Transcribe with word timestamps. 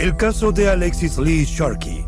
El 0.00 0.16
caso 0.16 0.50
de 0.50 0.66
Alexis 0.66 1.18
Lee 1.18 1.44
Sharkey. 1.44 2.06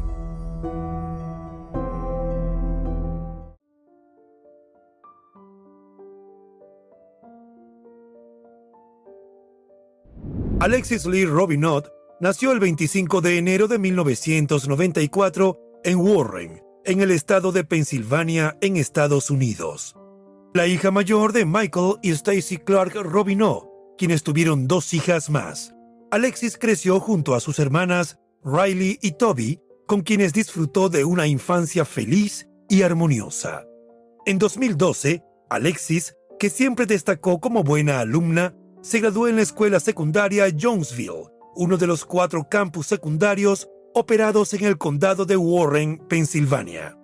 Alexis 10.58 11.04
Lee 11.04 11.26
Robinot 11.26 11.92
nació 12.18 12.52
el 12.52 12.60
25 12.60 13.20
de 13.20 13.36
enero 13.36 13.68
de 13.68 13.78
1994 13.78 15.58
en 15.84 15.98
Warren, 15.98 16.62
en 16.86 17.02
el 17.02 17.10
estado 17.10 17.52
de 17.52 17.62
Pensilvania, 17.64 18.56
en 18.62 18.78
Estados 18.78 19.28
Unidos. 19.28 19.96
La 20.54 20.66
hija 20.66 20.90
mayor 20.90 21.34
de 21.34 21.44
Michael 21.44 21.96
y 22.00 22.12
Stacy 22.12 22.56
Clark 22.56 22.94
Robinot, 22.94 23.68
quienes 23.98 24.22
tuvieron 24.22 24.66
dos 24.66 24.94
hijas 24.94 25.28
más. 25.28 25.74
Alexis 26.12 26.58
creció 26.58 27.00
junto 27.00 27.34
a 27.34 27.40
sus 27.40 27.58
hermanas 27.58 28.18
Riley 28.44 28.98
y 29.00 29.12
Toby, 29.12 29.62
con 29.86 30.02
quienes 30.02 30.34
disfrutó 30.34 30.90
de 30.90 31.06
una 31.06 31.26
infancia 31.26 31.86
feliz 31.86 32.46
y 32.68 32.82
armoniosa. 32.82 33.64
En 34.26 34.38
2012, 34.38 35.22
Alexis, 35.48 36.14
que 36.38 36.50
siempre 36.50 36.84
destacó 36.84 37.40
como 37.40 37.64
buena 37.64 38.00
alumna, 38.00 38.54
se 38.82 39.00
graduó 39.00 39.26
en 39.26 39.36
la 39.36 39.42
escuela 39.42 39.80
secundaria 39.80 40.54
Jonesville, 40.54 41.30
uno 41.56 41.78
de 41.78 41.86
los 41.86 42.04
cuatro 42.04 42.46
campus 42.46 42.88
secundarios 42.88 43.70
operados 43.94 44.52
en 44.52 44.66
el 44.66 44.76
condado 44.76 45.24
de 45.24 45.38
Warren, 45.38 45.96
Pensilvania. 46.10 46.94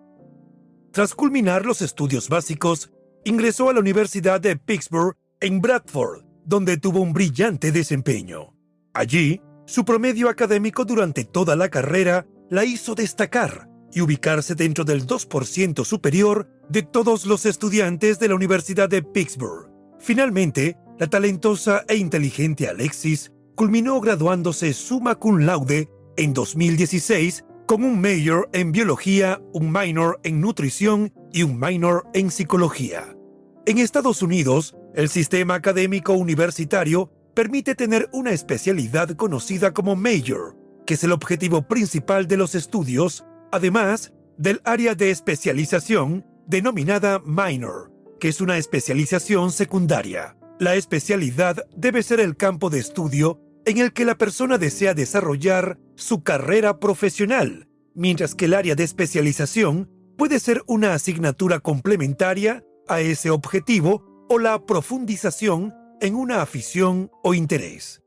Tras 0.92 1.14
culminar 1.14 1.64
los 1.64 1.80
estudios 1.80 2.28
básicos, 2.28 2.92
ingresó 3.24 3.70
a 3.70 3.72
la 3.72 3.80
Universidad 3.80 4.38
de 4.38 4.56
Pittsburgh 4.56 5.16
en 5.40 5.62
Bradford, 5.62 6.26
donde 6.44 6.76
tuvo 6.76 7.00
un 7.00 7.14
brillante 7.14 7.72
desempeño. 7.72 8.57
Allí, 8.98 9.40
su 9.64 9.84
promedio 9.84 10.28
académico 10.28 10.84
durante 10.84 11.22
toda 11.22 11.54
la 11.54 11.68
carrera 11.68 12.26
la 12.50 12.64
hizo 12.64 12.96
destacar 12.96 13.68
y 13.92 14.00
ubicarse 14.00 14.56
dentro 14.56 14.84
del 14.84 15.06
2% 15.06 15.84
superior 15.84 16.50
de 16.68 16.82
todos 16.82 17.24
los 17.24 17.46
estudiantes 17.46 18.18
de 18.18 18.26
la 18.26 18.34
Universidad 18.34 18.88
de 18.88 19.04
Pittsburgh. 19.04 19.70
Finalmente, 20.00 20.76
la 20.98 21.06
talentosa 21.06 21.84
e 21.86 21.94
inteligente 21.94 22.66
Alexis 22.66 23.30
culminó 23.54 24.00
graduándose 24.00 24.72
summa 24.72 25.14
cum 25.14 25.46
laude 25.46 25.88
en 26.16 26.34
2016 26.34 27.44
con 27.68 27.84
un 27.84 28.00
major 28.00 28.50
en 28.52 28.72
biología, 28.72 29.40
un 29.52 29.70
minor 29.70 30.18
en 30.24 30.40
nutrición 30.40 31.12
y 31.32 31.44
un 31.44 31.56
minor 31.60 32.02
en 32.14 32.32
psicología. 32.32 33.16
En 33.64 33.78
Estados 33.78 34.22
Unidos, 34.22 34.74
el 34.96 35.08
sistema 35.08 35.54
académico 35.54 36.14
universitario 36.14 37.12
permite 37.38 37.76
tener 37.76 38.10
una 38.12 38.32
especialidad 38.32 39.10
conocida 39.10 39.72
como 39.72 39.94
Major, 39.94 40.56
que 40.84 40.94
es 40.94 41.04
el 41.04 41.12
objetivo 41.12 41.62
principal 41.68 42.26
de 42.26 42.36
los 42.36 42.56
estudios, 42.56 43.24
además 43.52 44.12
del 44.36 44.60
área 44.64 44.96
de 44.96 45.12
especialización 45.12 46.26
denominada 46.48 47.22
Minor, 47.24 47.92
que 48.18 48.26
es 48.26 48.40
una 48.40 48.58
especialización 48.58 49.52
secundaria. 49.52 50.36
La 50.58 50.74
especialidad 50.74 51.64
debe 51.76 52.02
ser 52.02 52.18
el 52.18 52.36
campo 52.36 52.70
de 52.70 52.80
estudio 52.80 53.40
en 53.66 53.78
el 53.78 53.92
que 53.92 54.04
la 54.04 54.18
persona 54.18 54.58
desea 54.58 54.94
desarrollar 54.94 55.78
su 55.94 56.24
carrera 56.24 56.80
profesional, 56.80 57.68
mientras 57.94 58.34
que 58.34 58.46
el 58.46 58.54
área 58.54 58.74
de 58.74 58.82
especialización 58.82 59.88
puede 60.16 60.40
ser 60.40 60.64
una 60.66 60.92
asignatura 60.92 61.60
complementaria 61.60 62.64
a 62.88 63.00
ese 63.00 63.30
objetivo 63.30 64.26
o 64.28 64.40
la 64.40 64.66
profundización 64.66 65.72
en 66.00 66.14
una 66.14 66.42
afición 66.42 67.10
o 67.22 67.34
interés. 67.34 68.02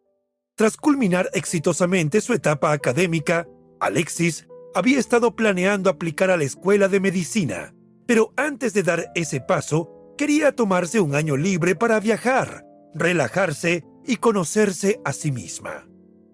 Tras 0.55 0.77
culminar 0.77 1.29
exitosamente 1.33 2.21
su 2.21 2.33
etapa 2.33 2.71
académica, 2.71 3.47
Alexis 3.79 4.47
había 4.75 4.99
estado 4.99 5.35
planeando 5.35 5.89
aplicar 5.89 6.29
a 6.29 6.37
la 6.37 6.43
escuela 6.43 6.87
de 6.87 6.99
medicina, 6.99 7.73
pero 8.05 8.33
antes 8.37 8.73
de 8.73 8.83
dar 8.83 9.11
ese 9.15 9.41
paso, 9.41 10.13
quería 10.17 10.55
tomarse 10.55 10.99
un 10.99 11.15
año 11.15 11.35
libre 11.35 11.75
para 11.75 11.99
viajar, 11.99 12.65
relajarse 12.93 13.83
y 14.05 14.17
conocerse 14.17 14.99
a 15.03 15.13
sí 15.13 15.31
misma. 15.31 15.87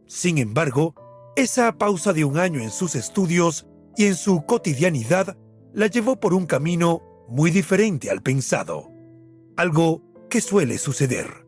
Sin 0.08 0.38
embargo, 0.38 0.94
esa 1.36 1.78
pausa 1.78 2.14
de 2.14 2.26
un 2.26 2.38
año 2.38 2.60
en 2.60 2.72
sus 2.72 2.96
estudios 2.96 3.68
y 3.96 4.06
en 4.06 4.16
su 4.16 4.46
cotidianidad 4.46 5.38
la 5.74 5.88
llevó 5.88 6.20
por 6.20 6.34
un 6.34 6.46
camino 6.46 7.02
muy 7.28 7.52
diferente 7.52 8.10
al 8.10 8.22
pensado, 8.22 8.92
algo 9.56 10.02
que 10.30 10.42
suele 10.42 10.78
suceder. 10.78 11.47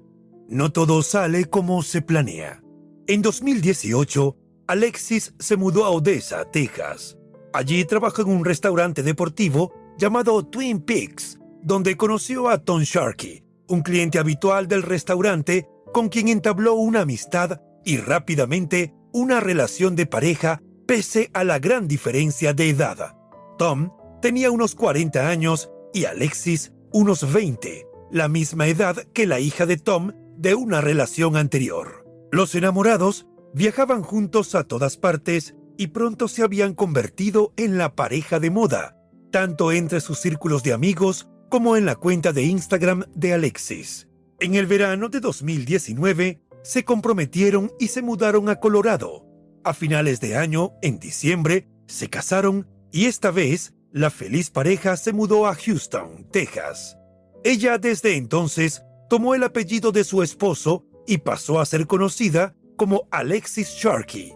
No 0.51 0.71
todo 0.71 1.03
sale 1.03 1.45
como 1.45 1.83
se 1.83 2.01
planea. 2.01 2.63
En 3.05 3.21
2018, 3.21 4.35
Alexis 4.65 5.35
se 5.37 5.57
mudó 5.57 5.85
a 5.85 5.91
Odessa, 5.91 6.43
Texas. 6.49 7.19
Allí 7.53 7.85
trabajó 7.85 8.23
en 8.23 8.29
un 8.29 8.43
restaurante 8.43 9.03
deportivo 9.03 9.71
llamado 9.99 10.43
Twin 10.43 10.81
Peaks, 10.81 11.37
donde 11.61 11.95
conoció 11.97 12.49
a 12.49 12.57
Tom 12.57 12.81
Sharkey, 12.81 13.43
un 13.67 13.83
cliente 13.83 14.17
habitual 14.17 14.67
del 14.67 14.81
restaurante 14.81 15.67
con 15.93 16.09
quien 16.09 16.29
entabló 16.29 16.73
una 16.73 17.01
amistad 17.01 17.61
y 17.85 17.97
rápidamente 17.97 18.95
una 19.13 19.39
relación 19.39 19.95
de 19.95 20.07
pareja 20.07 20.63
pese 20.87 21.29
a 21.35 21.43
la 21.43 21.59
gran 21.59 21.87
diferencia 21.87 22.53
de 22.53 22.69
edad. 22.69 23.15
Tom 23.59 23.91
tenía 24.19 24.49
unos 24.49 24.73
40 24.73 25.29
años 25.29 25.69
y 25.93 26.05
Alexis 26.05 26.73
unos 26.91 27.31
20, 27.31 27.85
la 28.09 28.27
misma 28.27 28.65
edad 28.65 28.95
que 29.13 29.27
la 29.27 29.39
hija 29.39 29.67
de 29.67 29.77
Tom 29.77 30.11
de 30.39 30.55
una 30.55 30.79
relación 30.79 31.35
anterior. 31.35 32.05
Los 32.31 32.55
enamorados 32.55 33.27
viajaban 33.53 34.03
juntos 34.03 34.55
a 34.55 34.63
todas 34.63 34.95
partes 34.95 35.55
y 35.77 35.87
pronto 35.87 36.29
se 36.29 36.43
habían 36.43 36.73
convertido 36.73 37.53
en 37.57 37.77
la 37.77 37.93
pareja 37.93 38.39
de 38.39 38.49
moda, 38.49 38.95
tanto 39.31 39.73
entre 39.73 39.99
sus 39.99 40.19
círculos 40.19 40.63
de 40.63 40.71
amigos 40.71 41.29
como 41.49 41.75
en 41.75 41.85
la 41.85 41.95
cuenta 41.95 42.31
de 42.31 42.43
Instagram 42.43 43.03
de 43.15 43.33
Alexis. 43.33 44.07
En 44.39 44.55
el 44.55 44.65
verano 44.65 45.09
de 45.09 45.19
2019, 45.19 46.41
se 46.63 46.85
comprometieron 46.85 47.71
y 47.77 47.87
se 47.87 48.01
mudaron 48.01 48.47
a 48.47 48.61
Colorado. 48.61 49.25
A 49.65 49.73
finales 49.73 50.21
de 50.21 50.37
año, 50.37 50.71
en 50.81 50.99
diciembre, 50.99 51.67
se 51.87 52.09
casaron 52.09 52.65
y 52.91 53.05
esta 53.05 53.31
vez 53.31 53.73
la 53.91 54.09
feliz 54.09 54.51
pareja 54.51 54.95
se 54.95 55.11
mudó 55.11 55.47
a 55.47 55.55
Houston, 55.55 56.27
Texas. 56.31 56.97
Ella 57.43 57.77
desde 57.77 58.15
entonces 58.15 58.83
tomó 59.09 59.35
el 59.35 59.43
apellido 59.43 59.91
de 59.91 60.03
su 60.03 60.23
esposo 60.23 60.85
y 61.07 61.17
pasó 61.17 61.59
a 61.59 61.65
ser 61.65 61.87
conocida 61.87 62.55
como 62.77 63.07
Alexis 63.11 63.69
Sharkey. 63.69 64.33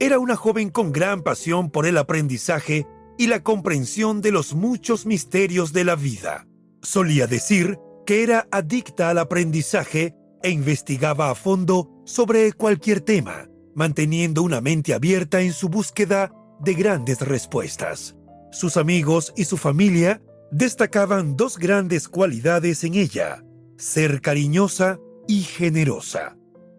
era 0.00 0.18
una 0.18 0.36
joven 0.36 0.70
con 0.70 0.92
gran 0.92 1.22
pasión 1.22 1.70
por 1.70 1.86
el 1.86 1.96
aprendizaje 1.96 2.86
y 3.16 3.26
la 3.26 3.42
comprensión 3.42 4.20
de 4.20 4.30
los 4.30 4.54
muchos 4.54 5.06
misterios 5.06 5.72
de 5.72 5.84
la 5.84 5.96
vida. 5.96 6.46
Solía 6.82 7.26
decir 7.26 7.78
que 8.06 8.22
era 8.22 8.46
adicta 8.52 9.10
al 9.10 9.18
aprendizaje 9.18 10.14
e 10.42 10.50
investigaba 10.50 11.30
a 11.30 11.34
fondo 11.34 11.90
sobre 12.04 12.52
cualquier 12.52 13.00
tema, 13.00 13.48
manteniendo 13.74 14.42
una 14.42 14.60
mente 14.60 14.94
abierta 14.94 15.40
en 15.40 15.52
su 15.52 15.68
búsqueda 15.68 16.32
de 16.60 16.74
grandes 16.74 17.20
respuestas. 17.20 18.14
Sus 18.52 18.76
amigos 18.76 19.32
y 19.36 19.44
su 19.44 19.56
familia 19.56 20.22
destacaban 20.52 21.36
dos 21.36 21.58
grandes 21.58 22.08
cualidades 22.08 22.84
en 22.84 22.94
ella, 22.94 23.42
ser 23.78 24.20
cariñosa 24.20 24.98
y 25.26 25.42
generosa. 25.42 26.36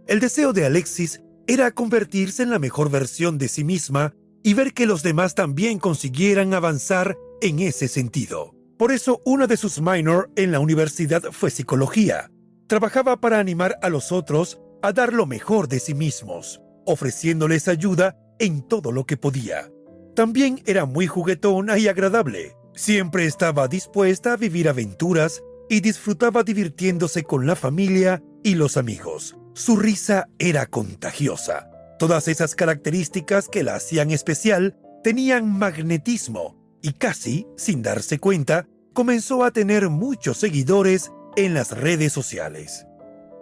El 0.08 0.20
deseo 0.20 0.54
de 0.54 0.66
Alexis 0.66 1.22
era 1.48 1.72
convertirse 1.72 2.44
en 2.44 2.52
la 2.52 2.60
mejor 2.60 2.92
versión 2.92 3.38
de 3.38 3.48
sí 3.48 3.64
misma 3.64 4.14
y 4.44 4.54
ver 4.54 4.74
que 4.74 4.86
los 4.86 5.02
demás 5.02 5.34
también 5.34 5.80
consiguieran 5.80 6.54
avanzar 6.54 7.18
en 7.42 7.60
ese 7.60 7.88
sentido. 7.88 8.54
Por 8.78 8.92
eso 8.92 9.22
una 9.26 9.48
de 9.48 9.58
sus 9.58 9.82
minor 9.82 10.30
en 10.36 10.52
la 10.52 10.60
universidad 10.60 11.24
fue 11.32 11.50
psicología. 11.50 12.32
Trabajaba 12.68 13.20
para 13.20 13.40
animar 13.40 13.78
a 13.82 13.90
los 13.90 14.12
otros 14.12 14.60
a 14.82 14.94
dar 14.94 15.14
lo 15.14 15.26
mejor 15.26 15.68
de 15.68 15.80
sí 15.80 15.94
mismos, 15.94 16.62
ofreciéndoles 16.86 17.68
ayuda 17.68 18.18
en 18.40 18.62
todo 18.62 18.92
lo 18.92 19.06
que 19.06 19.18
podía. 19.18 19.70
También 20.16 20.62
era 20.66 20.86
muy 20.86 21.08
juguetona 21.08 21.78
y 21.78 21.88
agradable. 21.88 22.56
Siempre 22.74 23.26
estaba 23.26 23.68
dispuesta 23.68 24.34
a 24.34 24.38
vivir 24.38 24.70
aventuras 24.70 25.42
y 25.70 25.82
disfrutaba 25.82 26.44
divirtiéndose 26.44 27.24
con 27.24 27.46
la 27.46 27.56
familia 27.56 28.22
y 28.44 28.56
los 28.56 28.76
amigos. 28.76 29.38
Su 29.54 29.78
risa 29.78 30.28
era 30.40 30.66
contagiosa. 30.66 31.70
Todas 32.00 32.28
esas 32.28 32.56
características 32.56 33.48
que 33.48 33.64
la 33.64 33.76
hacían 33.76 34.12
especial 34.12 34.78
tenían 35.04 35.48
magnetismo 35.48 36.58
y 36.82 36.94
casi, 36.94 37.46
sin 37.56 37.82
darse 37.82 38.20
cuenta, 38.20 38.68
comenzó 38.94 39.44
a 39.44 39.52
tener 39.52 39.90
muchos 39.90 40.38
seguidores 40.38 41.12
en 41.36 41.54
las 41.54 41.72
redes 41.72 42.14
sociales. 42.14 42.86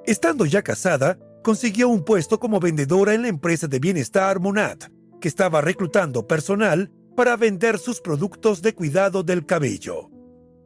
Estando 0.06 0.46
ya 0.46 0.64
casada, 0.64 1.18
consiguió 1.44 1.88
un 1.88 2.04
puesto 2.04 2.40
como 2.40 2.60
vendedora 2.60 3.14
en 3.14 3.22
la 3.22 3.28
empresa 3.28 3.68
de 3.68 3.80
bienestar 3.80 4.40
Monat, 4.40 4.86
que 5.22 5.28
estaba 5.28 5.62
reclutando 5.62 6.28
personal 6.28 6.92
para 7.16 7.36
vender 7.38 7.80
sus 7.80 8.02
productos 8.02 8.62
de 8.62 8.74
cuidado 8.74 9.24
del 9.24 9.46
cabello. 9.46 10.10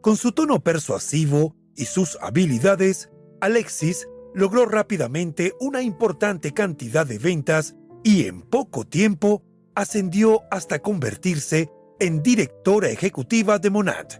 Con 0.01 0.17
su 0.17 0.31
tono 0.31 0.59
persuasivo 0.63 1.55
y 1.75 1.85
sus 1.85 2.17
habilidades, 2.21 3.11
Alexis 3.39 4.07
logró 4.33 4.65
rápidamente 4.65 5.53
una 5.59 5.83
importante 5.83 6.53
cantidad 6.53 7.05
de 7.05 7.19
ventas 7.19 7.75
y 8.03 8.25
en 8.25 8.41
poco 8.41 8.83
tiempo 8.83 9.43
ascendió 9.75 10.41
hasta 10.49 10.79
convertirse 10.79 11.69
en 11.99 12.23
directora 12.23 12.89
ejecutiva 12.89 13.59
de 13.59 13.69
Monat. 13.69 14.15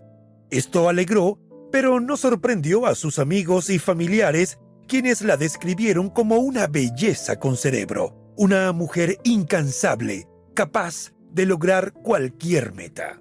Esto 0.52 0.88
alegró, 0.88 1.40
pero 1.72 2.00
no 2.00 2.16
sorprendió 2.16 2.86
a 2.86 2.94
sus 2.94 3.18
amigos 3.18 3.72
y 3.72 3.80
familiares, 3.80 4.60
quienes 4.88 5.24
la 5.24 5.36
describieron 5.36 6.12
como 6.12 6.38
una 6.38 6.68
belleza 6.68 7.40
con 7.40 7.58
cerebro, 7.58 8.34
una 8.38 8.72
mujer 8.72 9.18
incansable, 9.24 10.28
capaz 10.54 11.14
de 11.32 11.48
lograr 11.48 11.92
cualquier 11.94 12.74
meta. 12.74 13.20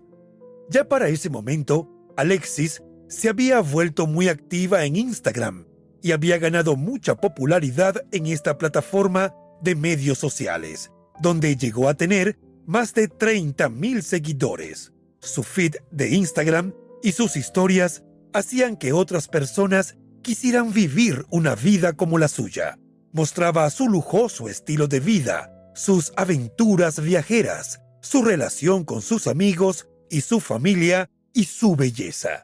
Ya 0.68 0.86
para 0.88 1.08
ese 1.08 1.30
momento, 1.30 1.88
Alexis 2.20 2.82
se 3.08 3.30
había 3.30 3.60
vuelto 3.60 4.06
muy 4.06 4.28
activa 4.28 4.84
en 4.84 4.96
Instagram 4.96 5.66
y 6.02 6.12
había 6.12 6.36
ganado 6.36 6.76
mucha 6.76 7.16
popularidad 7.16 8.02
en 8.12 8.26
esta 8.26 8.58
plataforma 8.58 9.34
de 9.62 9.74
medios 9.74 10.18
sociales, 10.18 10.90
donde 11.20 11.56
llegó 11.56 11.88
a 11.88 11.94
tener 11.94 12.38
más 12.66 12.92
de 12.92 13.08
30.000 13.08 14.02
seguidores. 14.02 14.92
Su 15.20 15.42
feed 15.42 15.76
de 15.90 16.10
Instagram 16.10 16.74
y 17.02 17.12
sus 17.12 17.36
historias 17.36 18.04
hacían 18.34 18.76
que 18.76 18.92
otras 18.92 19.26
personas 19.26 19.96
quisieran 20.20 20.74
vivir 20.74 21.24
una 21.30 21.54
vida 21.54 21.94
como 21.94 22.18
la 22.18 22.28
suya. 22.28 22.78
Mostraba 23.12 23.70
su 23.70 23.88
lujoso 23.88 24.50
estilo 24.50 24.88
de 24.88 25.00
vida, 25.00 25.50
sus 25.74 26.12
aventuras 26.16 27.00
viajeras, 27.02 27.80
su 28.02 28.22
relación 28.22 28.84
con 28.84 29.00
sus 29.00 29.26
amigos 29.26 29.88
y 30.10 30.20
su 30.20 30.40
familia 30.40 31.08
y 31.34 31.42
su 31.44 31.76
belleza. 31.76 32.42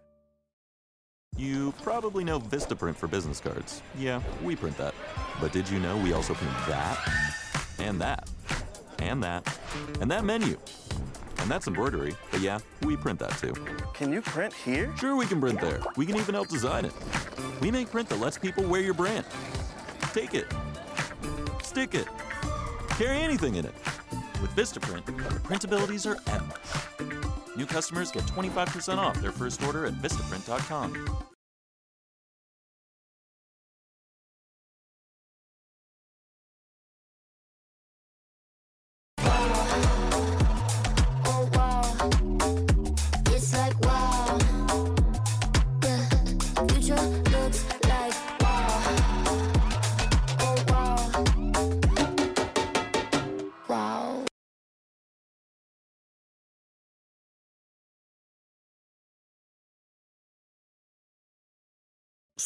You 1.36 1.72
probably 1.82 2.24
know 2.24 2.40
Vistaprint 2.40 2.96
for 2.96 3.08
business 3.08 3.40
cards. 3.40 3.82
Yeah, 3.98 4.22
we 4.42 4.56
print 4.56 4.78
that. 4.78 4.94
But 5.40 5.52
did 5.52 5.68
you 5.68 5.78
know 5.78 5.96
we 5.98 6.14
also 6.14 6.34
print 6.34 6.54
that? 6.66 6.98
And 7.78 8.00
that. 8.00 8.30
And 9.00 9.22
that. 9.22 9.58
And 10.00 10.10
that 10.10 10.24
menu. 10.24 10.56
And 11.38 11.50
that's 11.50 11.66
embroidery. 11.66 12.14
But 12.30 12.40
yeah, 12.40 12.58
we 12.82 12.96
print 12.96 13.18
that 13.18 13.36
too. 13.38 13.52
Can 13.92 14.12
you 14.12 14.22
print 14.22 14.54
here? 14.54 14.96
Sure, 14.96 15.14
we 15.14 15.26
can 15.26 15.40
print 15.40 15.60
there. 15.60 15.80
We 15.96 16.06
can 16.06 16.16
even 16.16 16.34
help 16.34 16.48
design 16.48 16.86
it. 16.86 16.92
We 17.60 17.70
make 17.70 17.90
print 17.90 18.08
that 18.08 18.18
lets 18.18 18.38
people 18.38 18.64
wear 18.64 18.80
your 18.80 18.94
brand. 18.94 19.26
Take 20.14 20.32
it. 20.32 20.46
Stick 21.62 21.94
it. 21.94 22.08
Carry 22.90 23.18
anything 23.18 23.56
in 23.56 23.66
it. 23.66 23.74
With 24.40 24.50
Vistaprint, 24.56 25.04
the 25.04 25.12
printabilities 25.12 26.06
are 26.06 26.18
endless. 26.32 27.15
New 27.56 27.66
customers 27.66 28.10
get 28.10 28.24
25% 28.24 28.98
off 28.98 29.20
their 29.20 29.32
first 29.32 29.62
order 29.62 29.86
at 29.86 29.94
Vistaprint.com. 29.94 31.35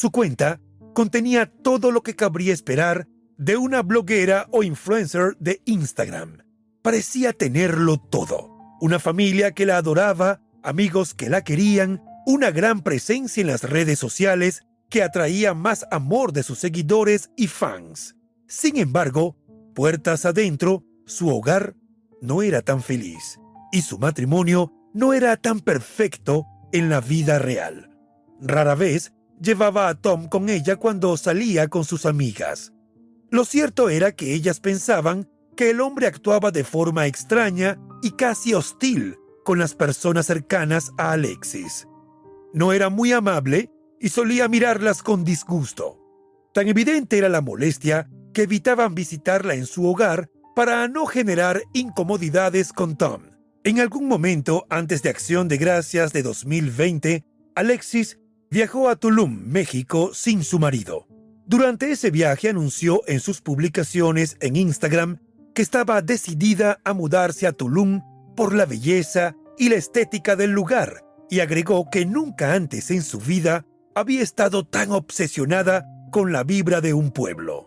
Su 0.01 0.09
cuenta 0.09 0.59
contenía 0.95 1.45
todo 1.45 1.91
lo 1.91 2.01
que 2.01 2.15
cabría 2.15 2.55
esperar 2.55 3.07
de 3.37 3.55
una 3.55 3.83
bloguera 3.83 4.47
o 4.49 4.63
influencer 4.63 5.37
de 5.39 5.61
Instagram. 5.65 6.39
Parecía 6.81 7.33
tenerlo 7.33 7.97
todo. 7.97 8.49
Una 8.81 8.97
familia 8.97 9.51
que 9.51 9.67
la 9.67 9.77
adoraba, 9.77 10.41
amigos 10.63 11.13
que 11.13 11.29
la 11.29 11.43
querían, 11.43 12.01
una 12.25 12.49
gran 12.49 12.81
presencia 12.81 13.41
en 13.41 13.45
las 13.45 13.61
redes 13.61 13.99
sociales 13.99 14.63
que 14.89 15.03
atraía 15.03 15.53
más 15.53 15.85
amor 15.91 16.33
de 16.33 16.41
sus 16.41 16.57
seguidores 16.57 17.29
y 17.37 17.45
fans. 17.45 18.15
Sin 18.47 18.77
embargo, 18.77 19.37
puertas 19.75 20.25
adentro, 20.25 20.83
su 21.05 21.29
hogar 21.29 21.75
no 22.23 22.41
era 22.41 22.63
tan 22.63 22.81
feliz 22.81 23.39
y 23.71 23.83
su 23.83 23.99
matrimonio 23.99 24.73
no 24.95 25.13
era 25.13 25.37
tan 25.37 25.59
perfecto 25.59 26.47
en 26.71 26.89
la 26.89 27.01
vida 27.01 27.37
real. 27.37 27.91
Rara 28.41 28.73
vez 28.73 29.13
llevaba 29.41 29.89
a 29.89 29.95
Tom 29.95 30.27
con 30.27 30.49
ella 30.49 30.75
cuando 30.75 31.17
salía 31.17 31.67
con 31.67 31.83
sus 31.83 32.05
amigas. 32.05 32.71
Lo 33.29 33.43
cierto 33.45 33.89
era 33.89 34.11
que 34.11 34.33
ellas 34.33 34.59
pensaban 34.59 35.27
que 35.55 35.71
el 35.71 35.81
hombre 35.81 36.07
actuaba 36.07 36.51
de 36.51 36.63
forma 36.63 37.07
extraña 37.07 37.79
y 38.01 38.11
casi 38.11 38.53
hostil 38.53 39.17
con 39.43 39.59
las 39.59 39.73
personas 39.73 40.27
cercanas 40.27 40.91
a 40.97 41.13
Alexis. 41.13 41.87
No 42.53 42.73
era 42.73 42.89
muy 42.89 43.11
amable 43.11 43.69
y 43.99 44.09
solía 44.09 44.47
mirarlas 44.47 45.01
con 45.01 45.23
disgusto. 45.23 45.97
Tan 46.53 46.67
evidente 46.67 47.17
era 47.17 47.29
la 47.29 47.41
molestia 47.41 48.09
que 48.33 48.43
evitaban 48.43 48.93
visitarla 48.93 49.55
en 49.55 49.65
su 49.65 49.87
hogar 49.87 50.29
para 50.55 50.87
no 50.87 51.05
generar 51.05 51.61
incomodidades 51.73 52.73
con 52.73 52.97
Tom. 52.97 53.23
En 53.63 53.79
algún 53.79 54.07
momento 54.07 54.65
antes 54.69 55.01
de 55.03 55.09
Acción 55.09 55.47
de 55.47 55.57
Gracias 55.57 56.13
de 56.13 56.23
2020, 56.23 57.23
Alexis 57.55 58.17
viajó 58.51 58.89
a 58.89 58.97
Tulum, 58.97 59.45
México, 59.47 60.11
sin 60.13 60.43
su 60.43 60.59
marido. 60.59 61.07
Durante 61.45 61.89
ese 61.89 62.11
viaje 62.11 62.49
anunció 62.49 63.01
en 63.07 63.21
sus 63.21 63.39
publicaciones 63.39 64.35
en 64.41 64.57
Instagram 64.57 65.19
que 65.55 65.61
estaba 65.61 66.01
decidida 66.01 66.79
a 66.83 66.93
mudarse 66.93 67.47
a 67.47 67.53
Tulum 67.53 68.01
por 68.35 68.53
la 68.53 68.65
belleza 68.65 69.35
y 69.57 69.69
la 69.69 69.75
estética 69.75 70.35
del 70.35 70.51
lugar, 70.51 71.05
y 71.29 71.39
agregó 71.39 71.89
que 71.89 72.05
nunca 72.05 72.53
antes 72.53 72.91
en 72.91 73.03
su 73.03 73.19
vida 73.19 73.65
había 73.95 74.21
estado 74.21 74.65
tan 74.65 74.91
obsesionada 74.91 75.85
con 76.11 76.33
la 76.33 76.43
vibra 76.43 76.81
de 76.81 76.93
un 76.93 77.11
pueblo. 77.11 77.65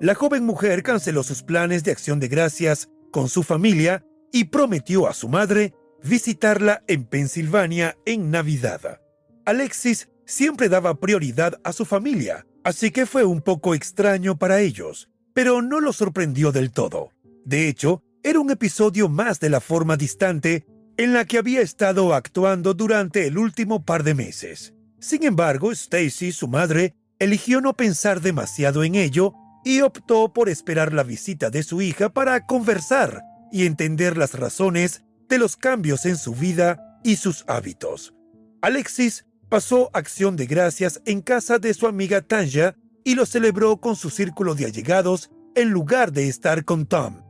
La 0.00 0.14
joven 0.14 0.44
mujer 0.44 0.82
canceló 0.82 1.22
sus 1.22 1.42
planes 1.42 1.84
de 1.84 1.92
acción 1.92 2.18
de 2.18 2.28
gracias 2.28 2.88
con 3.10 3.28
su 3.28 3.42
familia 3.42 4.04
y 4.32 4.44
prometió 4.44 5.06
a 5.06 5.12
su 5.12 5.28
madre 5.28 5.74
visitarla 6.02 6.82
en 6.86 7.04
Pensilvania 7.04 7.96
en 8.06 8.30
Navidad. 8.30 9.02
Alexis 9.44 10.08
siempre 10.24 10.68
daba 10.68 11.00
prioridad 11.00 11.60
a 11.64 11.72
su 11.72 11.84
familia, 11.84 12.46
así 12.64 12.90
que 12.90 13.06
fue 13.06 13.24
un 13.24 13.40
poco 13.40 13.74
extraño 13.74 14.38
para 14.38 14.60
ellos, 14.60 15.08
pero 15.34 15.62
no 15.62 15.80
lo 15.80 15.92
sorprendió 15.92 16.52
del 16.52 16.70
todo. 16.70 17.10
De 17.44 17.68
hecho, 17.68 18.02
era 18.22 18.38
un 18.38 18.50
episodio 18.50 19.08
más 19.08 19.40
de 19.40 19.50
la 19.50 19.60
forma 19.60 19.96
distante 19.96 20.66
en 20.96 21.12
la 21.12 21.24
que 21.24 21.38
había 21.38 21.60
estado 21.60 22.14
actuando 22.14 22.74
durante 22.74 23.26
el 23.26 23.38
último 23.38 23.84
par 23.84 24.04
de 24.04 24.14
meses. 24.14 24.74
Sin 25.00 25.24
embargo, 25.24 25.72
Stacy, 25.72 26.30
su 26.30 26.46
madre, 26.46 26.94
eligió 27.18 27.60
no 27.60 27.74
pensar 27.74 28.20
demasiado 28.20 28.84
en 28.84 28.94
ello 28.94 29.34
y 29.64 29.80
optó 29.80 30.32
por 30.32 30.48
esperar 30.48 30.92
la 30.92 31.02
visita 31.02 31.50
de 31.50 31.62
su 31.62 31.82
hija 31.82 32.10
para 32.10 32.46
conversar 32.46 33.22
y 33.50 33.66
entender 33.66 34.16
las 34.16 34.34
razones 34.34 35.02
de 35.28 35.38
los 35.38 35.56
cambios 35.56 36.06
en 36.06 36.16
su 36.16 36.34
vida 36.34 37.00
y 37.02 37.16
sus 37.16 37.44
hábitos. 37.48 38.14
Alexis 38.60 39.24
pasó 39.52 39.90
acción 39.92 40.34
de 40.34 40.46
gracias 40.46 41.02
en 41.04 41.20
casa 41.20 41.58
de 41.58 41.74
su 41.74 41.86
amiga 41.86 42.22
Tanja 42.22 42.74
y 43.04 43.16
lo 43.16 43.26
celebró 43.26 43.76
con 43.82 43.96
su 43.96 44.08
círculo 44.08 44.54
de 44.54 44.64
allegados 44.64 45.30
en 45.54 45.68
lugar 45.68 46.10
de 46.10 46.26
estar 46.26 46.64
con 46.64 46.86
Tom. 46.86 47.20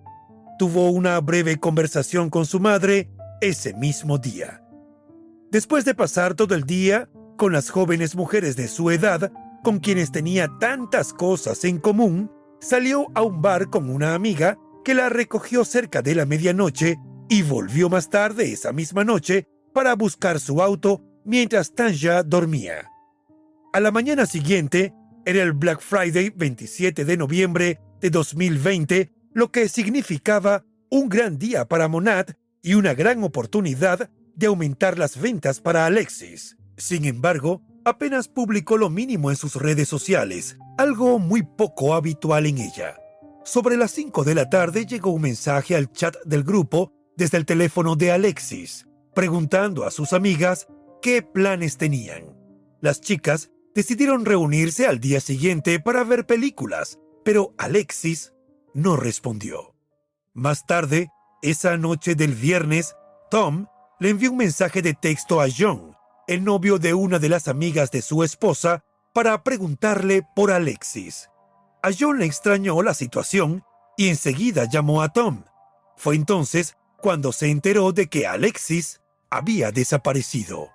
Tuvo 0.56 0.90
una 0.90 1.18
breve 1.18 1.56
conversación 1.56 2.30
con 2.30 2.46
su 2.46 2.60
madre 2.60 3.10
ese 3.40 3.74
mismo 3.74 4.18
día. 4.18 4.62
Después 5.50 5.84
de 5.84 5.96
pasar 5.96 6.34
todo 6.34 6.54
el 6.54 6.62
día 6.62 7.08
con 7.36 7.52
las 7.52 7.70
jóvenes 7.70 8.14
mujeres 8.14 8.54
de 8.54 8.68
su 8.68 8.92
edad, 8.92 9.32
con 9.64 9.80
quienes 9.80 10.12
tenía 10.12 10.48
tantas 10.60 11.12
cosas 11.12 11.64
en 11.64 11.78
común, 11.80 12.30
salió 12.60 13.08
a 13.16 13.22
un 13.22 13.42
bar 13.42 13.68
con 13.68 13.90
una 13.90 14.14
amiga 14.14 14.56
que 14.84 14.94
la 14.94 15.08
recogió 15.08 15.64
cerca 15.64 16.02
de 16.02 16.14
la 16.14 16.24
medianoche 16.24 17.00
y 17.28 17.42
volvió 17.42 17.88
más 17.88 18.10
tarde 18.10 18.52
esa 18.52 18.72
misma 18.72 19.02
noche 19.02 19.48
para 19.74 19.96
buscar 19.96 20.38
su 20.38 20.62
auto 20.62 21.02
mientras 21.24 21.74
Tanja 21.74 22.22
dormía. 22.22 22.88
A 23.72 23.80
la 23.80 23.90
mañana 23.90 24.26
siguiente, 24.26 24.92
era 25.24 25.42
el 25.42 25.52
Black 25.52 25.80
Friday 25.80 26.30
27 26.34 27.04
de 27.04 27.16
noviembre 27.16 27.80
de 28.00 28.10
2020, 28.10 29.12
lo 29.32 29.50
que 29.50 29.68
significaba 29.68 30.64
un 30.90 31.08
gran 31.08 31.38
día 31.38 31.66
para 31.66 31.88
Monad 31.88 32.26
y 32.62 32.74
una 32.74 32.94
gran 32.94 33.22
oportunidad 33.24 34.10
de 34.34 34.46
aumentar 34.46 34.98
las 34.98 35.20
ventas 35.20 35.60
para 35.60 35.86
Alexis. 35.86 36.56
Sin 36.76 37.04
embargo, 37.04 37.62
apenas 37.84 38.28
publicó 38.28 38.76
lo 38.76 38.90
mínimo 38.90 39.30
en 39.30 39.36
sus 39.36 39.56
redes 39.56 39.88
sociales, 39.88 40.56
algo 40.78 41.18
muy 41.18 41.42
poco 41.42 41.94
habitual 41.94 42.46
en 42.46 42.58
ella. 42.58 42.96
Sobre 43.44 43.76
las 43.76 43.90
5 43.92 44.24
de 44.24 44.34
la 44.34 44.50
tarde 44.50 44.86
llegó 44.86 45.10
un 45.10 45.22
mensaje 45.22 45.74
al 45.76 45.90
chat 45.92 46.16
del 46.24 46.44
grupo 46.44 46.92
desde 47.16 47.38
el 47.38 47.46
teléfono 47.46 47.96
de 47.96 48.12
Alexis, 48.12 48.86
preguntando 49.14 49.84
a 49.84 49.90
sus 49.90 50.12
amigas 50.12 50.68
qué 51.02 51.20
planes 51.20 51.76
tenían. 51.76 52.34
Las 52.80 53.00
chicas 53.00 53.50
decidieron 53.74 54.24
reunirse 54.24 54.86
al 54.86 55.00
día 55.00 55.20
siguiente 55.20 55.80
para 55.80 56.04
ver 56.04 56.26
películas, 56.26 56.98
pero 57.24 57.54
Alexis 57.58 58.32
no 58.72 58.96
respondió. 58.96 59.74
Más 60.32 60.64
tarde, 60.64 61.10
esa 61.42 61.76
noche 61.76 62.14
del 62.14 62.34
viernes, 62.34 62.96
Tom 63.30 63.66
le 64.00 64.10
envió 64.10 64.30
un 64.30 64.38
mensaje 64.38 64.80
de 64.80 64.94
texto 64.94 65.40
a 65.40 65.46
John, 65.54 65.94
el 66.26 66.44
novio 66.44 66.78
de 66.78 66.94
una 66.94 67.18
de 67.18 67.28
las 67.28 67.48
amigas 67.48 67.90
de 67.90 68.00
su 68.00 68.22
esposa, 68.22 68.84
para 69.12 69.42
preguntarle 69.42 70.22
por 70.34 70.50
Alexis. 70.50 71.28
A 71.82 71.90
John 71.98 72.18
le 72.18 72.26
extrañó 72.26 72.80
la 72.82 72.94
situación 72.94 73.64
y 73.96 74.08
enseguida 74.08 74.64
llamó 74.64 75.02
a 75.02 75.12
Tom. 75.12 75.44
Fue 75.96 76.14
entonces 76.14 76.76
cuando 77.00 77.32
se 77.32 77.50
enteró 77.50 77.92
de 77.92 78.08
que 78.08 78.26
Alexis 78.26 79.00
había 79.30 79.72
desaparecido. 79.72 80.70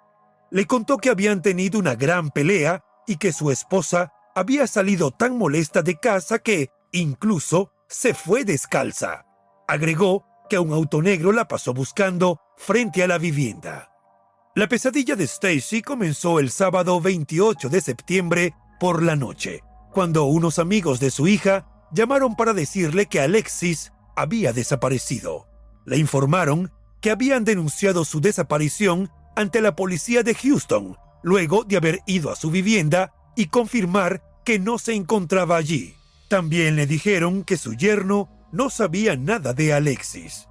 Le 0.50 0.66
contó 0.66 0.98
que 0.98 1.10
habían 1.10 1.42
tenido 1.42 1.80
una 1.80 1.96
gran 1.96 2.30
pelea 2.30 2.84
y 3.06 3.18
que 3.18 3.34
su 3.34 3.52
esposa 3.52 4.14
había 4.36 4.68
salido 4.68 5.12
tan 5.12 5.38
molesta 5.38 5.82
de 5.82 5.98
casa 6.00 6.40
que, 6.40 6.70
incluso, 6.92 7.72
se 7.88 8.14
fue 8.14 8.44
descalza. 8.44 9.26
Agregó 9.68 10.26
que 10.50 10.60
un 10.60 10.72
auto 10.72 11.02
negro 11.02 11.32
la 11.32 11.48
pasó 11.48 11.74
buscando 11.74 12.40
frente 12.56 13.04
a 13.04 13.08
la 13.08 13.18
vivienda. 13.18 13.92
La 14.56 14.68
pesadilla 14.68 15.16
de 15.16 15.26
Stacy 15.26 15.82
comenzó 15.82 16.40
el 16.40 16.50
sábado 16.50 17.00
28 17.00 17.70
de 17.70 17.82
septiembre 17.82 18.56
por 18.80 19.04
la 19.04 19.16
noche, 19.16 19.64
cuando 19.92 20.26
unos 20.26 20.60
amigos 20.60 21.00
de 21.00 21.12
su 21.12 21.28
hija 21.28 21.68
llamaron 21.92 22.36
para 22.36 22.54
decirle 22.54 23.08
que 23.08 23.20
Alexis 23.20 23.92
había 24.16 24.54
desaparecido. 24.54 25.48
Le 25.86 25.98
informaron 25.98 26.72
que 27.02 27.12
habían 27.12 27.44
denunciado 27.44 28.04
su 28.04 28.20
desaparición 28.20 29.12
ante 29.38 29.62
la 29.62 29.76
policía 29.76 30.24
de 30.24 30.34
Houston, 30.34 30.98
luego 31.22 31.64
de 31.64 31.78
haber 31.78 32.00
ido 32.08 32.32
a 32.32 32.36
su 32.36 32.50
vivienda 32.50 33.14
y 33.36 33.46
confirmar 33.46 34.24
que 34.44 34.58
no 34.58 34.80
se 34.80 34.96
encontraba 34.96 35.58
allí. 35.58 35.94
También 36.28 36.76
le 36.76 36.88
dijeron 36.88 37.44
que 37.44 37.56
su 37.56 37.76
yerno 37.76 38.30
no 38.52 38.72
sabía 38.72 39.16
nada 39.16 39.54
de 39.54 39.74
Alexis. 39.74 40.48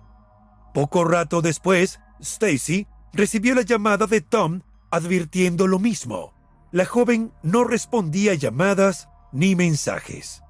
Poco 0.73 1.03
rato 1.03 1.43
después, 1.43 1.99
Stacy 2.21 2.87
recibió 3.13 3.57
la 3.57 3.63
llamada 3.63 4.07
de 4.07 4.21
Tom 4.21 4.61
advirtiendo 4.93 5.67
lo 5.67 5.81
mismo. 5.81 6.33
La 6.71 6.85
joven 6.85 7.33
no 7.43 7.65
respondía 7.65 8.35
llamadas 8.35 9.09
ni 9.33 9.57
mensajes. 9.57 10.43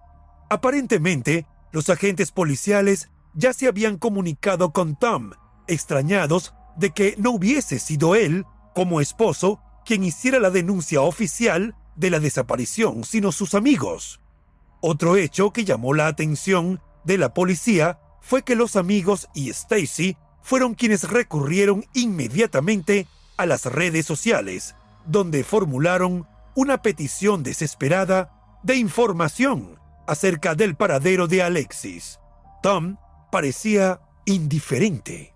Aparentemente, 0.50 1.46
los 1.72 1.88
agentes 1.88 2.32
policiales 2.32 3.08
ya 3.32 3.54
se 3.54 3.66
habían 3.66 3.96
comunicado 3.96 4.74
con 4.74 4.94
Tom, 4.96 5.30
extrañados 5.68 6.52
de 6.76 6.90
que 6.90 7.14
no 7.18 7.30
hubiese 7.30 7.78
sido 7.78 8.14
él, 8.14 8.45
como 8.75 9.00
esposo, 9.00 9.61
quien 9.85 10.04
hiciera 10.04 10.38
la 10.38 10.50
denuncia 10.50 11.00
oficial 11.00 11.75
de 11.95 12.11
la 12.11 12.21
desaparición, 12.21 13.04
sino 13.04 13.33
sus 13.33 13.54
amigos. 13.54 14.21
Otro 14.80 15.16
hecho 15.16 15.52
que 15.52 15.64
llamó 15.64 15.95
la 15.95 16.06
atención 16.06 16.80
de 17.04 17.18
la 17.18 17.33
policía 17.33 17.99
fue 18.21 18.42
que 18.42 18.56
los 18.56 18.76
amigos 18.76 19.28
y 19.35 19.50
Stacy 19.50 20.16
fueron 20.42 20.75
quienes 20.75 21.09
recurrieron 21.09 21.85
inmediatamente 21.95 23.06
a 23.37 23.47
las 23.47 23.64
redes 23.66 24.06
sociales, 24.06 24.75
donde 25.06 25.45
formularon 25.45 26.26
una 26.54 26.83
petición 26.83 27.42
desesperada 27.42 28.59
de 28.62 28.76
información 28.76 29.78
acerca 30.06 30.54
del 30.54 30.75
paradero 30.75 31.26
de 31.26 31.42
Alexis. 31.42 32.18
Tom 32.62 32.97
parecía 33.30 34.00
indiferente. 34.25 35.35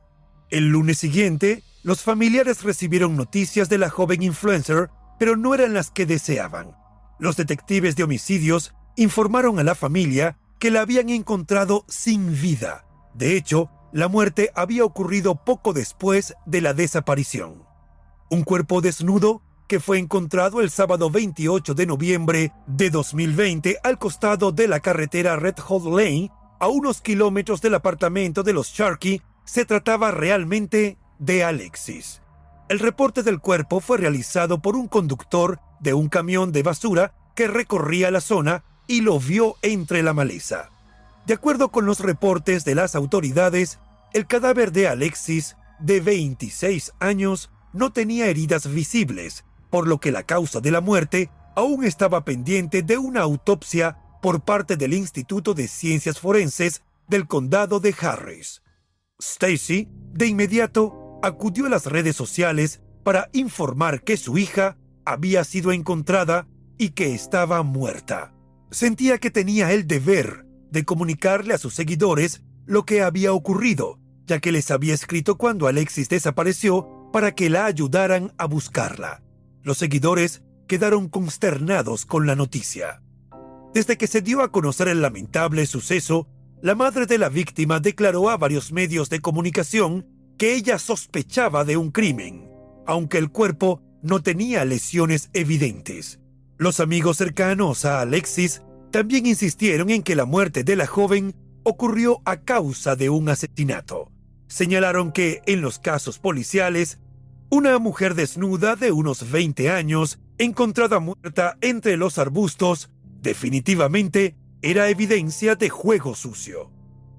El 0.50 0.71
lunes 0.71 0.99
siguiente, 0.99 1.62
los 1.85 2.02
familiares 2.02 2.64
recibieron 2.64 3.16
noticias 3.16 3.69
de 3.69 3.78
la 3.78 3.88
joven 3.88 4.23
influencer, 4.23 4.90
pero 5.16 5.37
no 5.37 5.54
eran 5.54 5.75
las 5.75 5.92
que 5.92 6.07
deseaban. 6.07 6.76
Los 7.21 7.37
detectives 7.37 7.95
de 7.95 8.02
homicidios 8.02 8.75
informaron 8.97 9.61
a 9.61 9.62
la 9.62 9.76
familia 9.76 10.38
que 10.59 10.73
la 10.73 10.80
habían 10.80 11.09
encontrado 11.09 11.85
sin 11.88 12.33
vida. 12.40 12.85
De 13.14 13.37
hecho, 13.37 13.71
la 13.92 14.09
muerte 14.09 14.50
había 14.57 14.85
ocurrido 14.85 15.45
poco 15.45 15.73
después 15.73 16.35
de 16.47 16.61
la 16.61 16.75
desaparición. 16.75 17.64
Un 18.28 18.42
cuerpo 18.42 18.80
desnudo 18.80 19.42
que 19.69 19.78
fue 19.78 19.99
encontrado 19.99 20.61
el 20.61 20.71
sábado 20.71 21.11
28 21.11 21.75
de 21.75 21.87
noviembre 21.87 22.52
de 22.66 22.90
2020 22.90 23.78
al 23.85 23.99
costado 23.99 24.50
de 24.50 24.66
la 24.66 24.80
carretera 24.80 25.37
Red 25.37 25.59
Hot 25.59 25.85
Lane, 25.85 26.33
a 26.59 26.66
unos 26.66 27.00
kilómetros 27.00 27.61
del 27.61 27.75
apartamento 27.75 28.42
de 28.42 28.52
los 28.52 28.69
Sharkey, 28.69 29.23
se 29.50 29.64
trataba 29.64 30.12
realmente 30.12 30.97
de 31.19 31.42
Alexis. 31.42 32.23
El 32.69 32.78
reporte 32.78 33.25
del 33.25 33.40
cuerpo 33.40 33.80
fue 33.80 33.99
realizado 33.99 34.62
por 34.62 34.76
un 34.76 34.87
conductor 34.87 35.59
de 35.80 35.92
un 35.92 36.09
camión 36.09 36.52
de 36.52 36.62
basura 36.62 37.14
que 37.35 37.49
recorría 37.49 38.12
la 38.12 38.21
zona 38.21 38.62
y 38.87 39.00
lo 39.00 39.19
vio 39.19 39.57
entre 39.62 40.04
la 40.04 40.14
maleza. 40.14 40.71
De 41.26 41.35
acuerdo 41.35 41.71
con 41.71 41.85
los 41.85 41.99
reportes 41.99 42.64
de 42.64 42.76
las 42.76 42.95
autoridades, 42.95 43.80
el 44.12 44.28
cadáver 44.28 44.71
de 44.71 44.87
Alexis, 44.87 45.57
de 45.80 46.00
26 46.00 46.92
años, 47.00 47.50
no 47.73 47.92
tenía 47.92 48.26
heridas 48.26 48.73
visibles, 48.73 49.45
por 49.69 49.88
lo 49.88 49.99
que 49.99 50.12
la 50.12 50.23
causa 50.23 50.61
de 50.61 50.71
la 50.71 50.80
muerte 50.80 51.28
aún 51.57 51.83
estaba 51.83 52.25
pendiente 52.25 52.85
de 52.85 52.99
una 52.99 53.23
autopsia 53.23 53.99
por 54.23 54.42
parte 54.42 54.76
del 54.76 54.95
Instituto 54.95 55.54
de 55.54 55.66
Ciencias 55.66 56.21
Forenses 56.21 56.83
del 57.09 57.26
Condado 57.26 57.80
de 57.80 57.92
Harris. 58.00 58.62
Stacy, 59.21 59.89
de 60.12 60.27
inmediato, 60.27 61.21
acudió 61.23 61.67
a 61.67 61.71
las 61.71 61.87
redes 61.87 62.17
sociales 62.17 62.81
para 63.05 63.29
informar 63.33 64.03
que 64.03 64.17
su 64.17 64.39
hija 64.39 64.77
había 65.05 65.45
sido 65.45 65.73
encontrada 65.73 66.49
y 66.79 66.91
que 66.91 67.15
estaba 67.15 67.62
muerta 67.62 68.35
sentía 68.71 69.19
que 69.19 69.31
tenía 69.31 69.73
el 69.73 69.87
deber 69.87 70.47
de 70.71 70.85
comunicarle 70.85 71.55
a 71.55 71.59
sus 71.59 71.75
seguidores 71.75 72.43
lo 72.67 72.85
que 72.85 73.03
había 73.03 73.33
ocurrido, 73.33 73.99
ya 74.27 74.39
que 74.39 74.53
les 74.53 74.71
había 74.71 74.95
escrito 74.95 75.37
cuando 75.37 75.67
Alexis 75.67 76.09
desapareció 76.09 77.11
para 77.12 77.35
que 77.35 77.50
la 77.50 77.67
ayudaran 77.67 78.33
a 78.39 78.47
buscarla. 78.47 79.23
Los 79.62 79.79
seguidores 79.79 80.43
quedaron 80.69 81.09
consternados 81.09 82.07
con 82.07 82.27
la 82.27 82.37
noticia. 82.37 83.03
Desde 83.75 83.99
que 83.99 84.07
se 84.07 84.23
dio 84.23 84.43
a 84.43 84.53
conocer 84.53 84.89
el 84.89 85.03
lamentable 85.03 85.67
suceso, 85.67 86.29
la 86.62 86.75
madre 86.75 87.07
de 87.07 87.19
la 87.19 87.29
víctima 87.29 87.81
declaró 87.81 88.29
a 88.29 88.37
varios 88.37 88.73
medios 88.73 89.09
de 89.09 89.21
comunicación 89.21 90.07
que 90.37 90.55
ella 90.55 90.79
sospechaba 90.79 91.64
de 91.64 91.76
un 91.76 91.90
crimen, 91.90 92.50
aunque 92.87 93.19
el 93.19 93.31
cuerpo 93.31 93.83
no 94.02 94.23
tenía 94.23 94.64
lesiones 94.64 95.31
evidentes. 95.33 96.21
Los 96.59 96.81
amigos 96.81 97.17
cercanos 97.17 97.85
a 97.85 98.00
Alexis 98.00 98.62
también 98.90 99.26
insistieron 99.26 99.90
en 99.90 100.02
que 100.02 100.17
la 100.17 100.26
muerte 100.26 100.64
de 100.64 100.76
la 100.76 100.87
joven 100.87 101.35
ocurrió 101.62 102.21
a 102.25 102.43
causa 102.43 102.97
de 102.97 103.09
un 103.09 103.29
asesinato. 103.29 104.11
Señalaron 104.47 105.12
que 105.12 105.43
en 105.47 105.61
los 105.62 105.79
casos 105.79 106.19
policiales, 106.19 106.99
una 107.50 107.79
mujer 107.79 108.14
desnuda 108.14 108.76
de 108.76 108.93
unos 108.93 109.31
20 109.31 109.71
años, 109.71 110.19
encontrada 110.38 111.00
muerta 111.00 111.57
entre 111.61 111.97
los 111.97 112.19
arbustos, 112.19 112.90
definitivamente 113.23 114.37
era 114.62 114.88
evidencia 114.88 115.55
de 115.55 115.69
juego 115.69 116.14
sucio. 116.14 116.71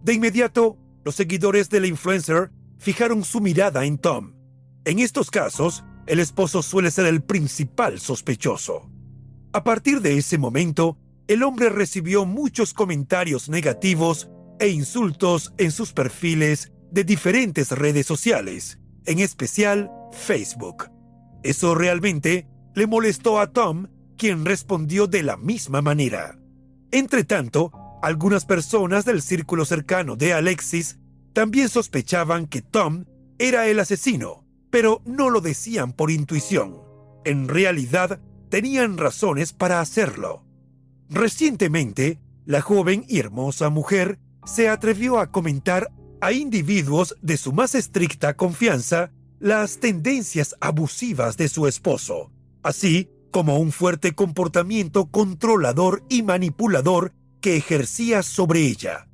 De 0.04 0.14
inmediato, 0.14 0.78
los 1.04 1.16
seguidores 1.16 1.70
de 1.70 1.80
la 1.80 1.88
influencer 1.88 2.52
fijaron 2.78 3.24
su 3.24 3.42
mirada 3.42 3.86
en 3.86 3.98
Tom. 3.98 4.34
En 4.86 5.00
estos 5.00 5.30
casos, 5.30 5.84
el 6.08 6.20
esposo 6.20 6.62
suele 6.62 6.92
ser 6.92 7.06
el 7.06 7.24
principal 7.24 8.00
sospechoso. 8.00 8.90
A 9.54 9.64
partir 9.64 10.02
de 10.02 10.18
ese 10.18 10.38
momento, 10.38 10.98
el 11.28 11.44
hombre 11.44 11.70
recibió 11.70 12.26
muchos 12.26 12.74
comentarios 12.74 13.50
negativos 13.50 14.30
e 14.60 14.70
insultos 14.70 15.54
en 15.58 15.72
sus 15.72 15.94
perfiles 15.94 16.72
de 16.92 17.04
diferentes 17.04 17.72
redes 17.72 18.06
sociales, 18.06 18.80
en 19.06 19.20
especial 19.20 19.92
Facebook. 20.12 20.90
Eso 21.44 21.76
realmente 21.76 22.48
le 22.76 22.88
molestó 22.88 23.40
a 23.40 23.52
Tom, 23.52 23.88
quien 24.18 24.46
respondió 24.46 25.08
de 25.08 25.24
la 25.24 25.38
misma 25.38 25.82
manera. 25.82 26.41
Entre 26.92 27.24
tanto, 27.24 27.72
algunas 28.02 28.46
personas 28.46 29.06
del 29.06 29.22
círculo 29.22 29.66
cercano 29.66 30.16
de 30.16 30.34
Alexis 30.34 31.00
también 31.34 31.70
sospechaban 31.70 32.48
que 32.48 32.62
Tom 32.62 33.06
era 33.40 33.68
el 33.68 33.80
asesino, 33.80 34.46
pero 34.70 35.02
no 35.06 35.30
lo 35.30 35.42
decían 35.42 35.94
por 35.94 36.12
intuición. 36.12 36.78
En 37.24 37.48
realidad, 37.48 38.20
tenían 38.50 38.98
razones 38.98 39.54
para 39.54 39.80
hacerlo. 39.80 40.44
Recientemente, 41.10 42.20
la 42.46 42.62
joven 42.62 43.06
y 43.08 43.20
hermosa 43.20 43.70
mujer 43.70 44.20
se 44.46 44.68
atrevió 44.68 45.20
a 45.20 45.32
comentar 45.32 45.92
a 46.20 46.32
individuos 46.32 47.16
de 47.22 47.38
su 47.38 47.54
más 47.54 47.76
estricta 47.76 48.36
confianza 48.36 49.12
las 49.40 49.80
tendencias 49.80 50.56
abusivas 50.60 51.38
de 51.38 51.50
su 51.50 51.68
esposo, 51.68 52.32
así 52.62 53.10
como 53.32 53.58
un 53.58 53.72
fuerte 53.72 54.14
comportamiento 54.14 55.08
controlador 55.08 56.04
y 56.10 56.24
manipulador 56.24 57.14
que 57.42 57.58
ejercía 57.58 58.22
sobre 58.22 58.62
ella. 58.62 59.08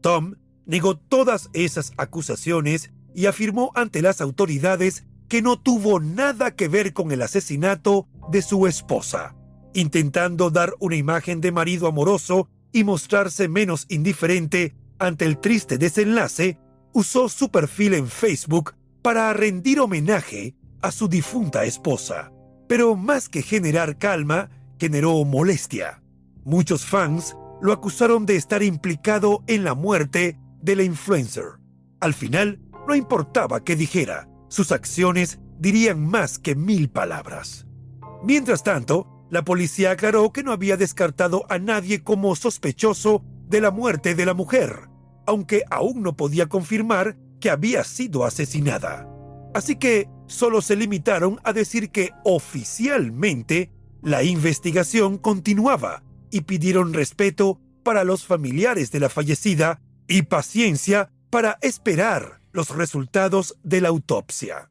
Tom 0.00 0.34
negó 0.66 0.96
todas 0.96 1.50
esas 1.52 1.92
acusaciones 1.96 2.90
y 3.14 3.26
afirmó 3.26 3.70
ante 3.74 4.02
las 4.02 4.20
autoridades 4.20 5.04
que 5.28 5.42
no 5.42 5.60
tuvo 5.60 6.00
nada 6.00 6.54
que 6.54 6.68
ver 6.68 6.92
con 6.92 7.12
el 7.12 7.22
asesinato 7.22 8.08
de 8.30 8.42
su 8.42 8.66
esposa, 8.66 9.36
intentando 9.74 10.50
dar 10.50 10.74
una 10.80 10.96
imagen 10.96 11.40
de 11.40 11.52
marido 11.52 11.86
amoroso 11.86 12.48
y 12.72 12.84
mostrarse 12.84 13.48
menos 13.48 13.86
indiferente 13.88 14.74
ante 14.98 15.24
el 15.24 15.38
triste 15.38 15.78
desenlace, 15.78 16.58
usó 16.92 17.28
su 17.28 17.50
perfil 17.50 17.94
en 17.94 18.08
Facebook 18.08 18.74
para 19.02 19.32
rendir 19.32 19.80
homenaje 19.80 20.54
a 20.82 20.90
su 20.90 21.08
difunta 21.08 21.64
esposa. 21.64 22.32
Pero 22.68 22.94
más 22.94 23.28
que 23.28 23.42
generar 23.42 23.98
calma, 23.98 24.50
generó 24.78 25.24
molestia. 25.24 26.02
Muchos 26.44 26.84
fans 26.84 27.36
lo 27.60 27.72
acusaron 27.72 28.26
de 28.26 28.36
estar 28.36 28.62
implicado 28.62 29.42
en 29.46 29.64
la 29.64 29.74
muerte 29.74 30.38
de 30.62 30.76
la 30.76 30.82
influencer. 30.84 31.44
Al 32.00 32.14
final, 32.14 32.60
no 32.86 32.94
importaba 32.94 33.64
qué 33.64 33.74
dijera, 33.74 34.28
sus 34.48 34.70
acciones 34.70 35.40
dirían 35.58 36.00
más 36.00 36.38
que 36.38 36.54
mil 36.54 36.88
palabras. 36.88 37.66
Mientras 38.22 38.62
tanto, 38.62 39.26
la 39.30 39.44
policía 39.44 39.90
aclaró 39.92 40.32
que 40.32 40.42
no 40.42 40.52
había 40.52 40.76
descartado 40.76 41.44
a 41.48 41.58
nadie 41.58 42.02
como 42.02 42.34
sospechoso 42.36 43.22
de 43.48 43.60
la 43.60 43.70
muerte 43.70 44.14
de 44.14 44.26
la 44.26 44.34
mujer, 44.34 44.88
aunque 45.26 45.64
aún 45.70 46.02
no 46.02 46.16
podía 46.16 46.46
confirmar 46.46 47.16
que 47.40 47.50
había 47.50 47.84
sido 47.84 48.24
asesinada. 48.24 49.08
Así 49.54 49.76
que 49.76 50.08
solo 50.28 50.62
se 50.62 50.76
limitaron 50.76 51.40
a 51.42 51.52
decir 51.52 51.90
que 51.90 52.12
oficialmente 52.24 53.72
la 54.02 54.22
investigación 54.22 55.18
continuaba 55.18 56.04
y 56.30 56.42
pidieron 56.42 56.94
respeto 56.94 57.60
para 57.82 58.04
los 58.04 58.24
familiares 58.24 58.92
de 58.92 59.00
la 59.00 59.08
fallecida 59.08 59.80
y 60.06 60.22
paciencia 60.22 61.10
para 61.30 61.58
esperar 61.62 62.40
los 62.52 62.70
resultados 62.70 63.56
de 63.62 63.80
la 63.80 63.88
autopsia. 63.88 64.70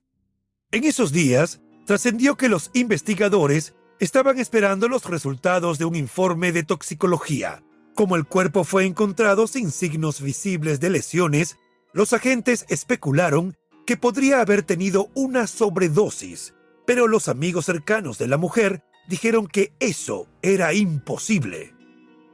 En 0.71 0.83
esos 0.83 1.11
días, 1.11 1.61
trascendió 1.85 2.35
que 2.35 2.49
los 2.49 2.69
investigadores 2.73 3.73
estaban 3.99 4.39
esperando 4.39 4.87
los 4.87 5.05
resultados 5.05 5.77
de 5.77 5.85
un 5.85 5.95
informe 5.95 6.51
de 6.51 6.63
toxicología. 6.63 7.63
Como 7.95 8.15
el 8.15 8.25
cuerpo 8.25 8.63
fue 8.63 8.85
encontrado 8.85 9.47
sin 9.47 9.71
signos 9.71 10.21
visibles 10.21 10.79
de 10.79 10.89
lesiones, 10.89 11.57
los 11.93 12.13
agentes 12.13 12.65
especularon 12.69 13.57
que 13.87 13.95
podría 13.95 14.41
haber 14.41 14.63
tenido 14.63 15.09
una 15.15 15.47
sobredosis, 15.47 16.53
pero 16.85 17.07
los 17.07 17.29
amigos 17.29 17.65
cercanos 17.65 18.17
de 18.17 18.27
la 18.27 18.37
mujer 18.37 18.83
dijeron 19.07 19.47
que 19.47 19.71
eso 19.79 20.27
era 20.41 20.73
imposible. 20.73 21.73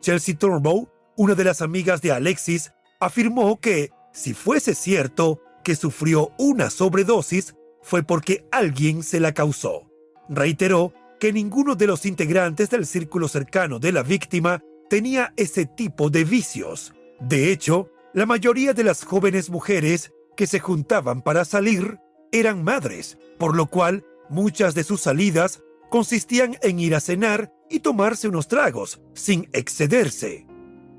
Chelsea 0.01 0.35
Turnbow, 0.35 0.89
una 1.15 1.35
de 1.35 1.43
las 1.43 1.61
amigas 1.61 2.01
de 2.01 2.11
Alexis, 2.11 2.71
afirmó 2.99 3.59
que, 3.59 3.91
si 4.11 4.33
fuese 4.33 4.73
cierto 4.73 5.41
que 5.63 5.75
sufrió 5.75 6.31
una 6.39 6.71
sobredosis, 6.71 7.53
fue 7.83 8.01
porque 8.01 8.47
alguien 8.51 9.03
se 9.03 9.19
la 9.19 9.35
causó. 9.35 9.91
Reiteró 10.29 10.91
que 11.19 11.31
ninguno 11.31 11.75
de 11.75 11.85
los 11.85 12.07
integrantes 12.07 12.71
del 12.71 12.87
círculo 12.87 13.27
cercano 13.27 13.77
de 13.77 13.91
la 13.91 14.01
víctima 14.01 14.63
tenía 14.89 15.33
ese 15.37 15.67
tipo 15.67 16.09
de 16.09 16.23
vicios. 16.23 16.95
De 17.19 17.51
hecho, 17.51 17.91
la 18.15 18.25
mayoría 18.25 18.73
de 18.73 18.83
las 18.83 19.03
jóvenes 19.03 19.51
mujeres 19.51 20.11
que 20.35 20.47
se 20.47 20.59
juntaban 20.59 21.21
para 21.21 21.45
salir 21.45 21.99
eran 22.31 22.63
madres, 22.63 23.17
por 23.37 23.55
lo 23.55 23.67
cual 23.67 24.05
muchas 24.29 24.73
de 24.75 24.83
sus 24.83 25.01
salidas 25.01 25.61
consistían 25.89 26.57
en 26.61 26.79
ir 26.79 26.95
a 26.95 26.99
cenar 26.99 27.53
y 27.69 27.79
tomarse 27.79 28.27
unos 28.27 28.47
tragos, 28.47 29.01
sin 29.13 29.49
excederse. 29.53 30.47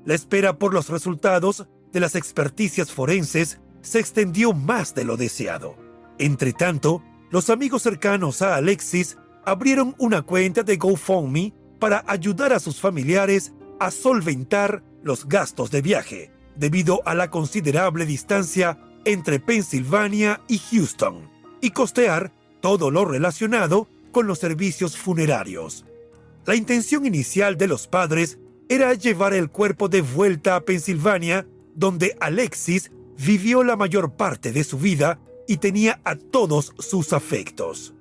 La 0.05 0.13
espera 0.13 0.57
por 0.57 0.73
los 0.73 0.89
resultados 0.89 1.67
de 1.91 1.99
las 1.99 2.15
experticias 2.15 2.91
forenses 2.91 3.59
se 3.81 3.99
extendió 3.99 4.53
más 4.53 4.95
de 4.95 5.03
lo 5.03 5.17
deseado. 5.17 5.75
Entre 6.17 6.53
tanto, 6.53 7.03
los 7.29 7.49
amigos 7.49 7.81
cercanos 7.83 8.41
a 8.41 8.55
Alexis 8.55 9.17
abrieron 9.45 9.95
una 9.99 10.21
cuenta 10.21 10.63
de 10.63 10.77
GoFundMe 10.77 11.53
para 11.79 12.03
ayudar 12.07 12.53
a 12.53 12.59
sus 12.59 12.79
familiares 12.79 13.53
a 13.79 13.91
solventar 13.91 14.83
los 15.03 15.27
gastos 15.27 15.71
de 15.71 15.81
viaje, 15.81 16.31
debido 16.55 17.01
a 17.05 17.13
la 17.13 17.29
considerable 17.29 18.05
distancia 18.05 18.79
entre 19.05 19.39
Pensilvania 19.39 20.41
y 20.47 20.59
Houston, 20.59 21.29
y 21.61 21.71
costear 21.71 22.33
todo 22.59 22.91
lo 22.91 23.05
relacionado 23.05 23.87
con 24.11 24.27
los 24.27 24.39
servicios 24.39 24.97
funerarios. 24.97 25.85
La 26.45 26.55
intención 26.55 27.05
inicial 27.05 27.57
de 27.57 27.67
los 27.67 27.87
padres 27.87 28.39
era 28.69 28.93
llevar 28.93 29.33
el 29.33 29.49
cuerpo 29.49 29.89
de 29.89 30.01
vuelta 30.01 30.55
a 30.55 30.61
Pensilvania, 30.61 31.47
donde 31.75 32.17
Alexis 32.19 32.91
vivió 33.17 33.63
la 33.63 33.75
mayor 33.75 34.13
parte 34.13 34.51
de 34.51 34.63
su 34.63 34.77
vida 34.77 35.19
y 35.47 35.57
tenía 35.57 36.01
a 36.03 36.15
todos 36.15 36.73
sus 36.79 37.13
afectos. 37.13 37.93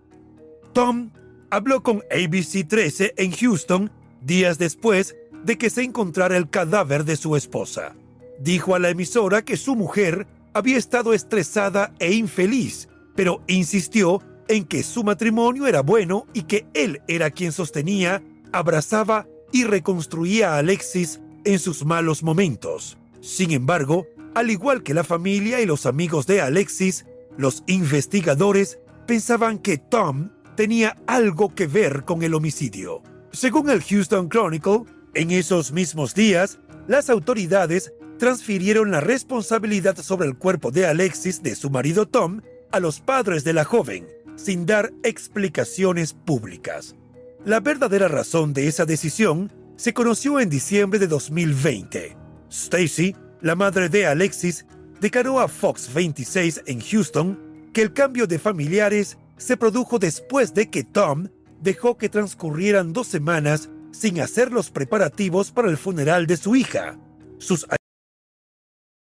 Tom 0.72 1.10
habló 1.50 1.82
con 1.82 2.02
ABC 2.10 2.66
13 2.66 3.14
en 3.16 3.32
Houston 3.32 3.90
días 4.22 4.58
después 4.58 5.14
de 5.44 5.58
que 5.58 5.70
se 5.70 5.82
encontrara 5.82 6.36
el 6.36 6.48
cadáver 6.48 7.04
de 7.04 7.16
su 7.16 7.36
esposa. 7.36 7.94
Dijo 8.40 8.74
a 8.74 8.78
la 8.78 8.90
emisora 8.90 9.44
que 9.44 9.56
su 9.56 9.76
mujer 9.76 10.26
había 10.54 10.78
estado 10.78 11.12
estresada 11.12 11.92
e 11.98 12.14
infeliz, 12.14 12.88
pero 13.14 13.42
insistió 13.46 14.22
en 14.48 14.64
que 14.64 14.82
su 14.82 15.04
matrimonio 15.04 15.66
era 15.66 15.82
bueno 15.82 16.26
y 16.32 16.42
que 16.42 16.66
él 16.74 17.02
era 17.08 17.30
quien 17.30 17.52
sostenía, 17.52 18.22
abrazaba 18.52 19.26
y 19.52 19.64
reconstruía 19.64 20.54
a 20.54 20.58
Alexis 20.58 21.20
en 21.44 21.58
sus 21.58 21.84
malos 21.84 22.22
momentos. 22.22 22.96
Sin 23.20 23.50
embargo, 23.50 24.06
al 24.34 24.50
igual 24.50 24.82
que 24.82 24.94
la 24.94 25.04
familia 25.04 25.60
y 25.60 25.66
los 25.66 25.86
amigos 25.86 26.26
de 26.26 26.40
Alexis, 26.40 27.04
los 27.36 27.62
investigadores 27.66 28.78
pensaban 29.06 29.58
que 29.58 29.78
Tom 29.78 30.30
tenía 30.56 30.96
algo 31.06 31.54
que 31.54 31.66
ver 31.66 32.04
con 32.04 32.22
el 32.22 32.34
homicidio. 32.34 33.02
Según 33.32 33.70
el 33.70 33.82
Houston 33.82 34.28
Chronicle, 34.28 34.84
en 35.14 35.30
esos 35.30 35.72
mismos 35.72 36.14
días, 36.14 36.58
las 36.86 37.10
autoridades 37.10 37.92
transfirieron 38.18 38.90
la 38.90 39.00
responsabilidad 39.00 39.96
sobre 39.98 40.28
el 40.28 40.36
cuerpo 40.36 40.70
de 40.70 40.86
Alexis 40.86 41.42
de 41.42 41.54
su 41.54 41.70
marido 41.70 42.06
Tom 42.06 42.40
a 42.72 42.80
los 42.80 43.00
padres 43.00 43.44
de 43.44 43.52
la 43.52 43.64
joven, 43.64 44.06
sin 44.36 44.66
dar 44.66 44.92
explicaciones 45.02 46.12
públicas. 46.12 46.96
La 47.44 47.60
verdadera 47.60 48.08
razón 48.08 48.52
de 48.52 48.68
esa 48.68 48.84
decisión 48.86 49.52
se 49.76 49.92
conoció 49.92 50.40
en 50.40 50.48
diciembre 50.48 50.98
de 50.98 51.06
2020. 51.06 52.16
Stacy, 52.50 53.14
la 53.40 53.54
madre 53.54 53.88
de 53.88 54.06
Alexis, 54.06 54.66
declaró 55.00 55.40
a 55.40 55.48
Fox 55.48 55.92
26 55.92 56.62
en 56.66 56.80
Houston 56.80 57.38
que 57.72 57.82
el 57.82 57.92
cambio 57.92 58.26
de 58.26 58.38
familiares 58.38 59.18
se 59.36 59.56
produjo 59.56 59.98
después 59.98 60.54
de 60.54 60.70
que 60.70 60.84
Tom 60.84 61.28
dejó 61.60 61.98
que 61.98 62.08
transcurrieran 62.08 62.92
dos 62.92 63.08
semanas 63.08 63.68
sin 63.90 64.20
hacer 64.20 64.52
los 64.52 64.70
preparativos 64.70 65.50
para 65.50 65.68
el 65.68 65.76
funeral 65.76 66.26
de 66.26 66.36
su 66.36 66.56
hija. 66.56 66.98
Sus 67.38 67.66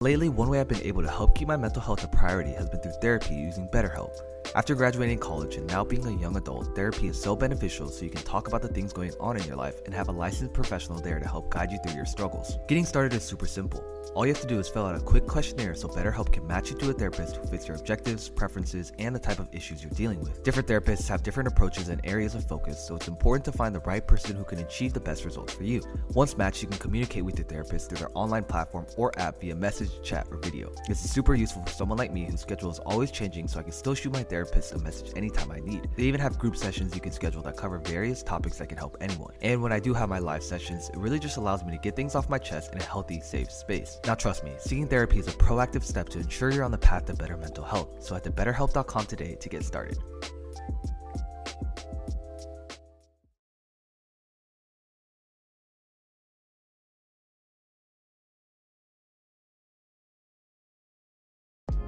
Lately, 0.02 0.30
one 0.30 0.50
way 0.50 0.62
I've 0.62 0.68
been 0.70 0.82
able 0.84 1.02
to 1.02 1.10
help 1.10 1.36
keep 1.36 1.50
my 1.50 1.58
mental 1.58 1.82
health 1.82 2.06
a 2.06 2.08
priority 2.08 2.54
has 2.54 2.70
been 2.70 2.80
through 2.80 2.94
therapy 3.02 3.36
using 3.36 3.68
BetterHelp. 3.68 4.18
After 4.56 4.74
graduating 4.74 5.20
college 5.20 5.58
and 5.58 5.68
now 5.68 5.84
being 5.84 6.08
a 6.08 6.22
young 6.22 6.38
adult, 6.38 6.74
therapy 6.74 7.08
is 7.08 7.22
so 7.22 7.36
beneficial 7.36 7.90
so 7.90 8.06
you 8.06 8.10
can 8.10 8.24
talk 8.24 8.48
about 8.48 8.62
the 8.62 8.70
things 8.70 8.94
going 8.94 9.12
on 9.20 9.36
in 9.36 9.44
your 9.44 9.58
life 9.58 9.76
and 9.86 9.94
have 9.94 10.08
a 10.08 10.14
licensed 10.14 10.54
professional 10.54 11.02
there 11.02 11.20
to 11.20 11.28
help 11.28 11.52
guide 11.52 11.72
you 11.72 11.78
through 11.84 11.96
your 11.96 12.06
struggles. 12.06 12.58
Getting 12.68 12.86
started 12.86 13.14
is 13.14 13.24
super 13.24 13.46
simple. 13.46 13.84
All 14.16 14.26
you 14.26 14.34
have 14.34 14.42
to 14.42 14.48
do 14.48 14.58
is 14.58 14.68
fill 14.68 14.88
out 14.88 14.96
a 14.96 15.00
quick 15.00 15.28
questionnaire 15.28 15.76
so 15.76 15.88
BetterHelp 15.88 16.32
can 16.32 16.48
match 16.48 16.72
you 16.72 16.78
to 16.78 16.90
a 16.90 16.94
therapist 16.94 17.36
who 17.36 17.46
fits 17.46 17.68
your 17.68 17.78
objectives, 17.78 18.28
preferences, 18.28 18.92
and 18.98 19.14
the 19.14 19.20
type 19.20 19.38
of 19.38 19.48
issues 19.52 19.84
you're 19.84 19.92
dealing 19.92 20.20
with. 20.20 20.44
Different 20.44 20.68
therapists 20.68 21.08
have 21.10 21.22
different 21.22 21.48
approaches 21.48 21.90
and 21.90 22.02
areas 22.04 22.34
of 22.34 22.48
focus, 22.48 22.84
so 22.88 22.96
it's 22.96 23.08
important 23.08 23.46
to 23.46 23.52
find 23.52 23.76
the 23.76 23.82
right 23.82 24.06
person 24.06 24.36
who 24.36 24.44
can 24.44 24.60
achieve 24.60 24.94
the 24.94 25.00
best 25.00 25.26
results 25.26 25.54
for 25.54 25.64
you. 25.64 25.84
Once 26.14 26.36
matched, 26.38 26.64
you 26.64 26.68
can 26.70 26.80
communicate 26.80 27.24
with 27.24 27.38
your 27.38 27.46
therapist 27.46 27.90
through 27.90 28.00
their 28.00 28.12
online 28.16 28.46
platform 28.46 28.88
or 28.98 29.12
app 29.20 29.40
via 29.42 29.56
message, 29.56 29.89
chat, 30.04 30.28
or 30.32 30.38
video. 30.38 30.72
This 30.88 31.04
is 31.04 31.12
super 31.12 31.36
useful 31.36 31.64
for 31.64 31.72
someone 31.72 31.98
like 31.98 32.12
me 32.12 32.26
whose 32.26 32.42
schedule 32.42 32.72
is 32.72 32.80
always 32.80 33.12
changing, 33.12 33.48
so 33.48 33.60
I 33.60 33.64
can 33.64 33.72
still 33.72 33.94
shoot 33.94 34.14
my 34.14 34.24
therapist 34.24 34.74
a 34.74 34.80
message 34.80 35.12
anytime 35.16 35.52
I 35.52 35.60
need. 35.60 35.90
They 35.96 36.04
even 36.04 36.22
have 36.22 36.38
group 36.38 36.56
sessions 36.56 36.96
you 36.96 37.02
can 37.02 37.12
schedule 37.12 37.42
that 37.44 37.58
cover 37.58 37.80
various 37.80 38.24
topics 38.24 38.58
that 38.58 38.70
can 38.70 38.78
help 38.78 38.98
anyone. 39.02 39.34
And 39.42 39.62
when 39.62 39.72
I 39.72 39.80
do 39.80 39.94
have 39.94 40.10
my 40.10 40.20
live 40.20 40.44
sessions, 40.44 40.90
it 40.90 40.98
really 40.98 41.20
just 41.20 41.38
allows 41.38 41.64
me 41.64 41.72
to 41.72 41.78
get 41.78 41.96
things 41.96 42.16
off 42.16 42.30
my 42.30 42.38
chest 42.38 42.72
in 42.74 42.80
a 42.80 42.84
healthy, 42.84 43.20
safe 43.22 43.52
space. 43.52 44.00
Now, 44.06 44.16
trust 44.16 44.44
me, 44.44 44.52
seeking 44.60 44.88
therapy 44.88 45.20
is 45.20 45.28
a 45.28 45.32
proactive 45.32 45.84
step 45.84 46.10
to 46.10 46.20
ensure 46.20 46.52
you're 46.52 46.64
on 46.64 46.72
the 46.72 46.78
path 46.78 47.06
to 47.06 47.14
better 47.14 47.38
mental 47.38 47.64
health. 47.64 47.90
So 48.00 48.16
head 48.16 48.24
to 48.24 48.32
betterhelp.com 48.32 49.06
today 49.06 49.36
to 49.36 49.50
get 49.50 49.64
started. 49.64 49.98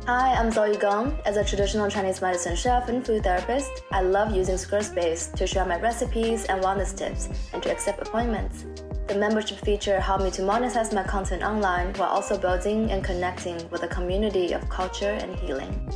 Hi, 0.07 0.33
I'm 0.33 0.49
Zoe 0.49 0.77
Gong. 0.77 1.15
As 1.25 1.37
a 1.37 1.43
traditional 1.43 1.87
Chinese 1.87 2.23
medicine 2.23 2.55
chef 2.55 2.89
and 2.89 3.05
food 3.05 3.23
therapist, 3.23 3.83
I 3.91 4.01
love 4.01 4.35
using 4.35 4.55
Squarespace 4.55 5.31
to 5.35 5.45
share 5.45 5.63
my 5.63 5.79
recipes 5.79 6.45
and 6.45 6.63
wellness 6.63 6.97
tips 6.97 7.29
and 7.53 7.61
to 7.61 7.71
accept 7.71 8.01
appointments. 8.01 8.65
The 9.07 9.13
membership 9.13 9.59
feature 9.59 9.99
helped 9.99 10.23
me 10.23 10.31
to 10.31 10.41
monetize 10.41 10.91
my 10.91 11.03
content 11.03 11.43
online 11.43 11.93
while 11.93 12.09
also 12.09 12.35
building 12.35 12.89
and 12.89 13.03
connecting 13.03 13.69
with 13.69 13.83
a 13.83 13.87
community 13.87 14.53
of 14.53 14.67
culture 14.69 15.11
and 15.11 15.35
healing. 15.35 15.87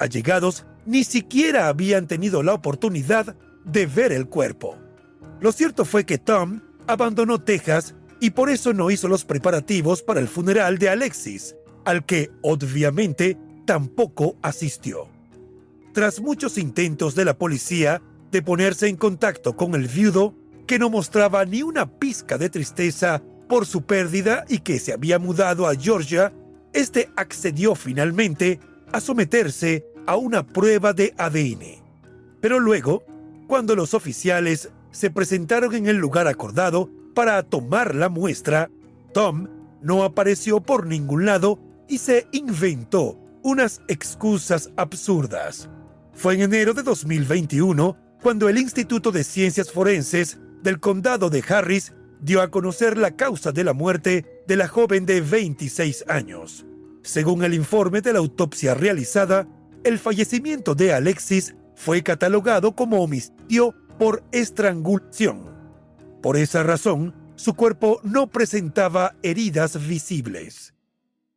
Allegados 0.00 0.64
ni 0.86 1.04
siquiera 1.04 1.68
habían 1.68 2.06
tenido 2.06 2.42
la 2.42 2.54
oportunidad 2.54 3.36
de 3.64 3.86
ver 3.86 4.12
el 4.12 4.26
cuerpo. 4.26 4.78
Lo 5.40 5.52
cierto 5.52 5.84
fue 5.84 6.04
que 6.04 6.16
Tom 6.18 6.62
abandonó 6.86 7.42
Texas 7.42 7.94
y 8.18 8.30
por 8.30 8.48
eso 8.48 8.72
no 8.72 8.90
hizo 8.90 9.08
los 9.08 9.24
preparativos 9.26 10.02
para 10.02 10.20
el 10.20 10.28
funeral 10.28 10.78
de 10.78 10.88
Alexis, 10.88 11.54
al 11.84 12.04
que 12.06 12.30
obviamente 12.42 13.36
tampoco 13.66 14.36
asistió. 14.42 15.08
Tras 15.92 16.20
muchos 16.20 16.56
intentos 16.56 17.14
de 17.14 17.26
la 17.26 17.36
policía 17.36 18.00
de 18.30 18.42
ponerse 18.42 18.88
en 18.88 18.96
contacto 18.96 19.54
con 19.54 19.74
el 19.74 19.86
viudo, 19.86 20.34
que 20.66 20.78
no 20.78 20.88
mostraba 20.88 21.44
ni 21.44 21.62
una 21.62 21.98
pizca 21.98 22.38
de 22.38 22.48
tristeza 22.48 23.22
por 23.48 23.66
su 23.66 23.82
pérdida 23.82 24.44
y 24.48 24.60
que 24.60 24.78
se 24.78 24.92
había 24.92 25.18
mudado 25.18 25.66
a 25.66 25.74
Georgia, 25.74 26.32
este 26.72 27.10
accedió 27.16 27.74
finalmente 27.74 28.60
a 28.92 29.00
someterse 29.00 29.84
a 30.06 30.16
una 30.16 30.46
prueba 30.46 30.92
de 30.92 31.14
ADN. 31.16 31.82
Pero 32.40 32.60
luego, 32.60 33.04
cuando 33.46 33.76
los 33.76 33.94
oficiales 33.94 34.70
se 34.90 35.10
presentaron 35.10 35.74
en 35.74 35.86
el 35.86 35.96
lugar 35.96 36.26
acordado 36.26 36.90
para 37.14 37.42
tomar 37.42 37.94
la 37.94 38.08
muestra, 38.08 38.70
Tom 39.12 39.48
no 39.82 40.04
apareció 40.04 40.60
por 40.60 40.86
ningún 40.86 41.26
lado 41.26 41.58
y 41.88 41.98
se 41.98 42.26
inventó 42.32 43.18
unas 43.42 43.80
excusas 43.88 44.70
absurdas. 44.76 45.68
Fue 46.12 46.34
en 46.34 46.42
enero 46.42 46.74
de 46.74 46.82
2021 46.82 47.96
cuando 48.22 48.48
el 48.48 48.58
Instituto 48.58 49.10
de 49.12 49.24
Ciencias 49.24 49.72
Forenses 49.72 50.38
del 50.62 50.78
Condado 50.78 51.30
de 51.30 51.42
Harris 51.48 51.94
dio 52.20 52.42
a 52.42 52.50
conocer 52.50 52.98
la 52.98 53.16
causa 53.16 53.52
de 53.52 53.64
la 53.64 53.72
muerte 53.72 54.42
de 54.46 54.56
la 54.56 54.68
joven 54.68 55.06
de 55.06 55.20
26 55.22 56.04
años. 56.08 56.66
Según 57.02 57.44
el 57.44 57.54
informe 57.54 58.02
de 58.02 58.12
la 58.12 58.18
autopsia 58.18 58.74
realizada, 58.74 59.48
el 59.84 59.98
fallecimiento 59.98 60.74
de 60.74 60.92
Alexis 60.92 61.54
fue 61.74 62.02
catalogado 62.02 62.74
como 62.74 63.02
homicidio 63.02 63.74
por 63.98 64.22
estrangulación. 64.32 65.50
Por 66.22 66.36
esa 66.36 66.62
razón, 66.62 67.14
su 67.36 67.54
cuerpo 67.54 68.00
no 68.02 68.26
presentaba 68.26 69.14
heridas 69.22 69.86
visibles. 69.86 70.74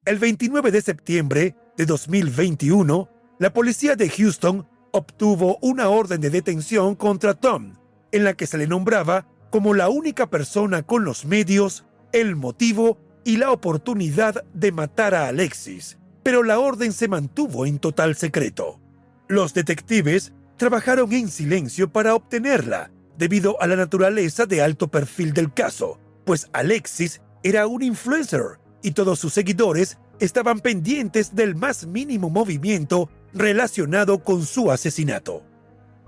El 0.06 0.20
29 0.20 0.72
de 0.72 0.82
septiembre 0.82 1.56
de 1.78 1.86
2021, 1.86 3.10
la 3.40 3.54
policía 3.54 3.96
de 3.96 4.10
Houston 4.10 4.68
obtuvo 4.92 5.58
una 5.62 5.88
orden 5.88 6.20
de 6.20 6.30
detención 6.30 6.96
contra 6.96 7.34
Tom, 7.34 7.76
en 8.12 8.26
la 8.26 8.34
que 8.34 8.48
se 8.48 8.58
le 8.58 8.68
nombraba 8.68 9.28
como 9.50 9.74
la 9.74 9.88
única 9.88 10.30
persona 10.30 10.84
con 10.84 11.06
los 11.06 11.26
medios, 11.26 11.86
el 12.12 12.36
motivo 12.36 12.98
y 13.24 13.38
la 13.38 13.52
oportunidad 13.52 14.44
de 14.54 14.72
matar 14.72 15.16
a 15.16 15.30
Alexis, 15.30 15.98
pero 16.24 16.44
la 16.44 16.60
orden 16.60 16.94
se 16.94 17.08
mantuvo 17.08 17.66
en 17.66 17.80
total 17.80 18.16
secreto. 18.16 18.80
Los 19.28 19.54
detectives 19.54 20.34
trabajaron 20.58 21.12
en 21.14 21.30
silencio 21.30 21.92
para 21.92 22.16
obtenerla, 22.16 22.92
debido 23.18 23.62
a 23.62 23.68
la 23.68 23.76
naturaleza 23.76 24.46
de 24.46 24.62
alto 24.62 24.90
perfil 24.90 25.34
del 25.34 25.54
caso, 25.54 26.00
pues 26.26 26.50
Alexis 26.54 27.22
era 27.44 27.68
un 27.68 27.84
influencer 27.84 28.60
y 28.82 28.92
todos 28.92 29.20
sus 29.20 29.34
seguidores 29.34 29.98
estaban 30.20 30.60
pendientes 30.60 31.36
del 31.36 31.56
más 31.56 31.86
mínimo 31.86 32.30
movimiento 32.30 33.10
relacionado 33.34 34.24
con 34.24 34.46
su 34.46 34.72
asesinato. 34.72 35.44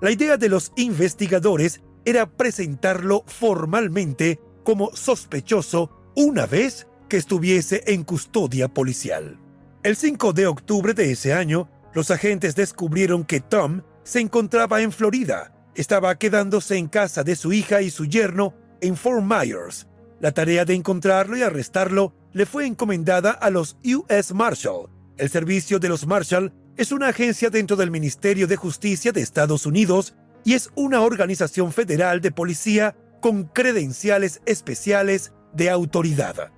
La 0.02 0.12
idea 0.12 0.38
de 0.38 0.50
los 0.50 0.72
investigadores 0.76 1.82
era 2.06 2.30
presentarlo 2.30 3.24
formalmente 3.28 4.40
como 4.64 4.96
sospechoso 4.96 5.90
una 6.16 6.46
vez 6.46 6.88
que 7.10 7.18
estuviese 7.18 7.84
en 7.88 8.04
custodia 8.04 8.68
policial. 8.68 9.40
El 9.86 9.96
5 9.96 10.34
de 10.34 10.48
octubre 10.48 10.96
de 10.96 11.12
ese 11.12 11.32
año, 11.32 11.70
los 11.94 12.10
agentes 12.10 12.56
descubrieron 12.56 13.24
que 13.24 13.40
Tom 13.40 13.84
se 14.04 14.20
encontraba 14.20 14.82
en 14.82 14.92
Florida. 14.92 15.54
Estaba 15.76 16.18
quedándose 16.18 16.78
en 16.78 16.88
casa 16.88 17.24
de 17.24 17.36
su 17.36 17.54
hija 17.54 17.84
y 17.84 17.92
su 17.92 18.08
yerno 18.08 18.56
en 18.82 18.98
Fort 18.98 19.24
Myers. 19.24 19.86
La 20.20 20.32
tarea 20.32 20.66
de 20.66 20.74
encontrarlo 20.74 21.38
y 21.38 21.44
arrestarlo 21.44 22.16
le 22.34 22.48
fue 22.48 22.66
encomendada 22.66 23.30
a 23.30 23.52
los 23.52 23.78
U.S. 23.86 24.34
Marshal. 24.34 24.90
El 25.18 25.30
Servicio 25.30 25.78
de 25.78 25.90
los 25.90 26.08
Marshal 26.08 26.52
es 26.78 26.92
una 26.92 27.10
agencia 27.10 27.52
dentro 27.52 27.78
del 27.78 27.92
Ministerio 27.92 28.48
de 28.48 28.56
Justicia 28.56 29.12
de 29.12 29.22
Estados 29.22 29.68
Unidos 29.68 30.16
y 30.44 30.56
es 30.56 30.72
una 30.74 31.02
organización 31.02 31.72
federal 31.72 32.22
de 32.22 32.32
policía 32.32 32.96
con 33.22 33.44
credenciales 33.44 34.42
especiales 34.48 35.32
de 35.54 35.70
autoridad. 35.70 36.50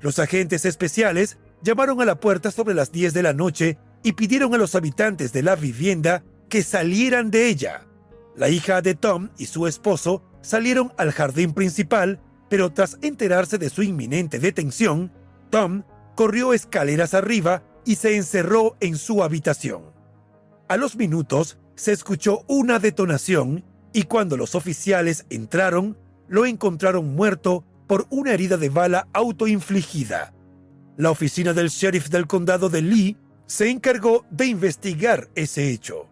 Los 0.00 0.18
agentes 0.18 0.64
especiales 0.64 1.36
llamaron 1.62 2.00
a 2.00 2.04
la 2.04 2.20
puerta 2.20 2.50
sobre 2.50 2.74
las 2.74 2.92
10 2.92 3.14
de 3.14 3.22
la 3.22 3.32
noche 3.32 3.78
y 4.02 4.12
pidieron 4.12 4.54
a 4.54 4.58
los 4.58 4.74
habitantes 4.74 5.32
de 5.32 5.42
la 5.42 5.56
vivienda 5.56 6.24
que 6.48 6.62
salieran 6.62 7.30
de 7.30 7.48
ella. 7.48 7.86
La 8.36 8.48
hija 8.48 8.80
de 8.82 8.94
Tom 8.94 9.30
y 9.38 9.46
su 9.46 9.66
esposo 9.66 10.22
salieron 10.40 10.92
al 10.96 11.12
jardín 11.12 11.52
principal, 11.52 12.20
pero 12.48 12.72
tras 12.72 12.98
enterarse 13.02 13.58
de 13.58 13.70
su 13.70 13.82
inminente 13.82 14.38
detención, 14.38 15.12
Tom 15.50 15.82
corrió 16.14 16.52
escaleras 16.52 17.14
arriba 17.14 17.62
y 17.84 17.96
se 17.96 18.16
encerró 18.16 18.76
en 18.80 18.96
su 18.96 19.22
habitación. 19.22 19.92
A 20.68 20.76
los 20.76 20.96
minutos 20.96 21.58
se 21.74 21.92
escuchó 21.92 22.44
una 22.46 22.78
detonación 22.78 23.64
y 23.92 24.04
cuando 24.04 24.36
los 24.36 24.54
oficiales 24.54 25.26
entraron, 25.30 25.98
lo 26.28 26.46
encontraron 26.46 27.14
muerto 27.14 27.64
por 27.86 28.06
una 28.10 28.32
herida 28.32 28.56
de 28.56 28.68
bala 28.68 29.08
autoinfligida. 29.12 30.32
La 31.00 31.10
oficina 31.10 31.54
del 31.54 31.70
sheriff 31.70 32.10
del 32.10 32.26
condado 32.26 32.68
de 32.68 32.82
Lee 32.82 33.16
se 33.46 33.70
encargó 33.70 34.26
de 34.30 34.44
investigar 34.44 35.30
ese 35.34 35.70
hecho. 35.70 36.06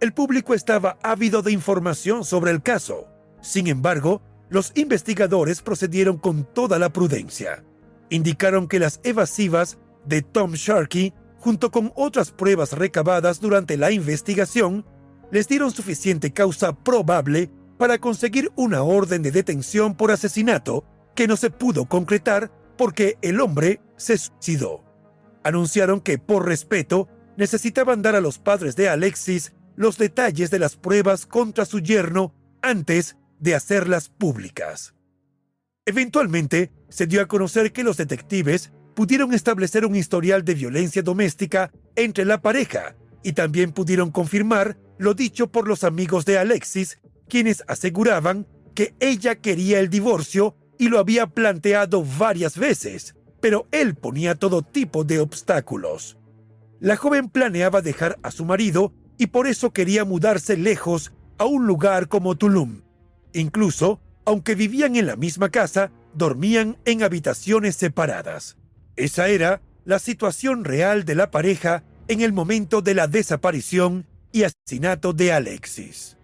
El 0.00 0.12
público 0.12 0.52
estaba 0.52 0.98
ávido 1.00 1.42
de 1.42 1.52
información 1.52 2.24
sobre 2.24 2.50
el 2.50 2.60
caso. 2.60 3.06
Sin 3.40 3.68
embargo, 3.68 4.20
los 4.50 4.72
investigadores 4.74 5.62
procedieron 5.62 6.18
con 6.18 6.42
toda 6.42 6.80
la 6.80 6.92
prudencia. 6.92 7.62
Indicaron 8.10 8.66
que 8.66 8.80
las 8.80 8.98
evasivas 9.04 9.78
de 10.06 10.22
Tom 10.22 10.54
Sharkey, 10.54 11.14
junto 11.38 11.70
con 11.70 11.92
otras 11.94 12.32
pruebas 12.32 12.72
recabadas 12.72 13.38
durante 13.38 13.76
la 13.76 13.92
investigación, 13.92 14.84
les 15.30 15.46
dieron 15.46 15.70
suficiente 15.70 16.32
causa 16.32 16.72
probable 16.72 17.48
para 17.78 17.98
conseguir 17.98 18.50
una 18.56 18.82
orden 18.82 19.22
de 19.22 19.30
detención 19.30 19.94
por 19.94 20.10
asesinato 20.10 20.84
que 21.14 21.28
no 21.28 21.36
se 21.36 21.50
pudo 21.50 21.84
concretar 21.84 22.50
porque 22.76 23.18
el 23.22 23.40
hombre 23.40 23.80
se 23.96 24.18
suicidó. 24.18 24.84
Anunciaron 25.44 26.00
que 26.00 26.18
por 26.18 26.46
respeto 26.46 27.08
necesitaban 27.36 28.02
dar 28.02 28.16
a 28.16 28.20
los 28.20 28.38
padres 28.38 28.76
de 28.76 28.88
Alexis 28.88 29.52
los 29.76 29.98
detalles 29.98 30.50
de 30.50 30.58
las 30.58 30.76
pruebas 30.76 31.26
contra 31.26 31.64
su 31.64 31.80
yerno 31.80 32.34
antes 32.60 33.16
de 33.38 33.54
hacerlas 33.54 34.08
públicas. 34.08 34.94
Eventualmente, 35.84 36.70
se 36.88 37.06
dio 37.06 37.22
a 37.22 37.26
conocer 37.26 37.72
que 37.72 37.82
los 37.82 37.96
detectives 37.96 38.72
pudieron 38.94 39.32
establecer 39.32 39.86
un 39.86 39.96
historial 39.96 40.44
de 40.44 40.54
violencia 40.54 41.02
doméstica 41.02 41.72
entre 41.96 42.24
la 42.24 42.40
pareja 42.40 42.94
y 43.22 43.32
también 43.32 43.72
pudieron 43.72 44.10
confirmar 44.10 44.78
lo 44.98 45.14
dicho 45.14 45.50
por 45.50 45.66
los 45.66 45.84
amigos 45.84 46.24
de 46.24 46.38
Alexis, 46.38 47.00
quienes 47.28 47.64
aseguraban 47.66 48.46
que 48.74 48.94
ella 49.00 49.36
quería 49.36 49.80
el 49.80 49.90
divorcio 49.90 50.56
y 50.82 50.88
lo 50.88 50.98
había 50.98 51.28
planteado 51.28 52.04
varias 52.18 52.58
veces, 52.58 53.14
pero 53.40 53.68
él 53.70 53.94
ponía 53.94 54.34
todo 54.34 54.62
tipo 54.62 55.04
de 55.04 55.20
obstáculos. 55.20 56.18
La 56.80 56.96
joven 56.96 57.28
planeaba 57.28 57.82
dejar 57.82 58.18
a 58.24 58.32
su 58.32 58.44
marido 58.44 58.92
y 59.16 59.28
por 59.28 59.46
eso 59.46 59.72
quería 59.72 60.04
mudarse 60.04 60.56
lejos 60.56 61.12
a 61.38 61.44
un 61.44 61.68
lugar 61.68 62.08
como 62.08 62.34
Tulum. 62.34 62.82
Incluso, 63.32 64.00
aunque 64.24 64.56
vivían 64.56 64.96
en 64.96 65.06
la 65.06 65.14
misma 65.14 65.50
casa, 65.50 65.92
dormían 66.14 66.78
en 66.84 67.04
habitaciones 67.04 67.76
separadas. 67.76 68.56
Esa 68.96 69.28
era 69.28 69.62
la 69.84 70.00
situación 70.00 70.64
real 70.64 71.04
de 71.04 71.14
la 71.14 71.30
pareja 71.30 71.84
en 72.08 72.22
el 72.22 72.32
momento 72.32 72.82
de 72.82 72.94
la 72.94 73.06
desaparición 73.06 74.04
y 74.32 74.42
asesinato 74.42 75.12
de 75.12 75.32
Alexis. 75.32 76.16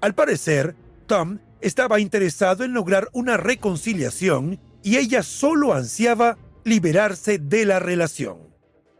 Al 0.00 0.16
parecer, 0.16 0.74
Tom 1.06 1.38
estaba 1.60 2.00
interesado 2.00 2.64
en 2.64 2.72
lograr 2.72 3.08
una 3.12 3.36
reconciliación 3.36 4.60
y 4.82 4.96
ella 4.96 5.22
solo 5.22 5.74
ansiaba 5.74 6.38
liberarse 6.64 7.38
de 7.38 7.64
la 7.64 7.78
relación. 7.78 8.38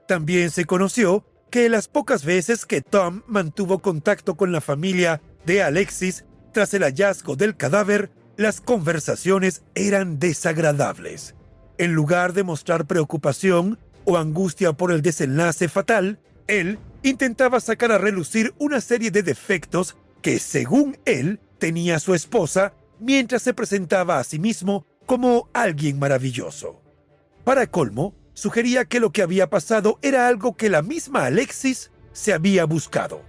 También 0.06 0.50
se 0.50 0.64
conoció 0.64 1.24
que 1.50 1.68
las 1.68 1.88
pocas 1.88 2.24
veces 2.24 2.66
que 2.66 2.80
Tom 2.80 3.22
mantuvo 3.26 3.80
contacto 3.80 4.36
con 4.36 4.52
la 4.52 4.60
familia 4.60 5.20
de 5.46 5.62
Alexis 5.62 6.24
tras 6.52 6.74
el 6.74 6.82
hallazgo 6.82 7.36
del 7.36 7.56
cadáver, 7.56 8.10
las 8.36 8.60
conversaciones 8.60 9.62
eran 9.74 10.18
desagradables. 10.18 11.34
En 11.78 11.92
lugar 11.92 12.32
de 12.32 12.42
mostrar 12.42 12.86
preocupación 12.86 13.78
o 14.04 14.16
angustia 14.16 14.72
por 14.72 14.92
el 14.92 15.02
desenlace 15.02 15.68
fatal, 15.68 16.18
él 16.46 16.78
intentaba 17.02 17.60
sacar 17.60 17.92
a 17.92 17.98
relucir 17.98 18.54
una 18.58 18.80
serie 18.80 19.10
de 19.10 19.22
defectos 19.22 19.96
que, 20.22 20.38
según 20.38 20.98
él, 21.04 21.40
tenía 21.60 22.00
su 22.00 22.14
esposa 22.14 22.72
mientras 22.98 23.42
se 23.42 23.54
presentaba 23.54 24.18
a 24.18 24.24
sí 24.24 24.40
mismo 24.40 24.84
como 25.06 25.48
alguien 25.52 26.00
maravilloso. 26.00 26.82
Para 27.44 27.68
colmo, 27.68 28.14
sugería 28.34 28.84
que 28.86 28.98
lo 28.98 29.12
que 29.12 29.22
había 29.22 29.48
pasado 29.48 30.00
era 30.02 30.26
algo 30.26 30.56
que 30.56 30.68
la 30.68 30.82
misma 30.82 31.26
Alexis 31.26 31.92
se 32.12 32.32
había 32.32 32.64
buscado. 32.64 33.22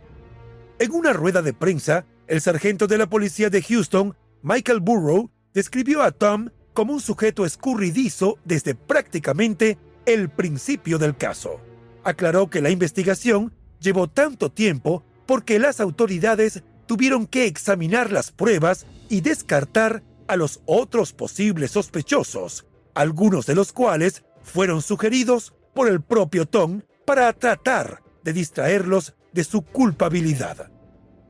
En 0.80 0.92
una 0.92 1.14
rueda 1.14 1.44
de 1.44 1.54
prensa, 1.54 2.06
el 2.28 2.42
sargento 2.42 2.88
de 2.88 2.98
la 2.98 3.08
policía 3.08 3.50
de 3.52 3.62
Houston, 3.62 4.16
Michael 4.42 4.80
Burrow, 4.80 5.30
describió 5.54 6.02
a 6.02 6.12
Tom 6.12 6.50
como 6.74 6.94
un 6.94 7.02
sujeto 7.02 7.46
escurridizo 7.46 8.40
desde 8.46 8.74
prácticamente 8.74 9.78
el 10.06 10.30
principio 10.30 10.98
del 10.98 11.16
caso. 11.16 11.60
Aclaró 12.04 12.50
que 12.50 12.62
la 12.62 12.70
investigación 12.70 13.54
llevó 13.80 14.08
tanto 14.08 14.52
tiempo 14.52 15.04
porque 15.26 15.60
las 15.60 15.80
autoridades 15.80 16.64
tuvieron 16.92 17.26
que 17.26 17.46
examinar 17.46 18.12
las 18.12 18.34
pruebas 18.34 18.86
y 19.08 19.22
descartar 19.22 20.04
a 20.28 20.36
los 20.36 20.60
otros 20.66 21.14
posibles 21.14 21.72
sospechosos, 21.72 22.66
algunos 22.94 23.46
de 23.46 23.56
los 23.56 23.72
cuales 23.72 24.26
fueron 24.44 24.82
sugeridos 24.82 25.54
por 25.74 25.88
el 25.88 26.02
propio 26.02 26.46
Tom 26.46 26.82
para 27.06 27.32
tratar 27.32 28.04
de 28.26 28.34
distraerlos 28.34 29.16
de 29.32 29.46
su 29.46 29.62
culpabilidad. 29.62 30.70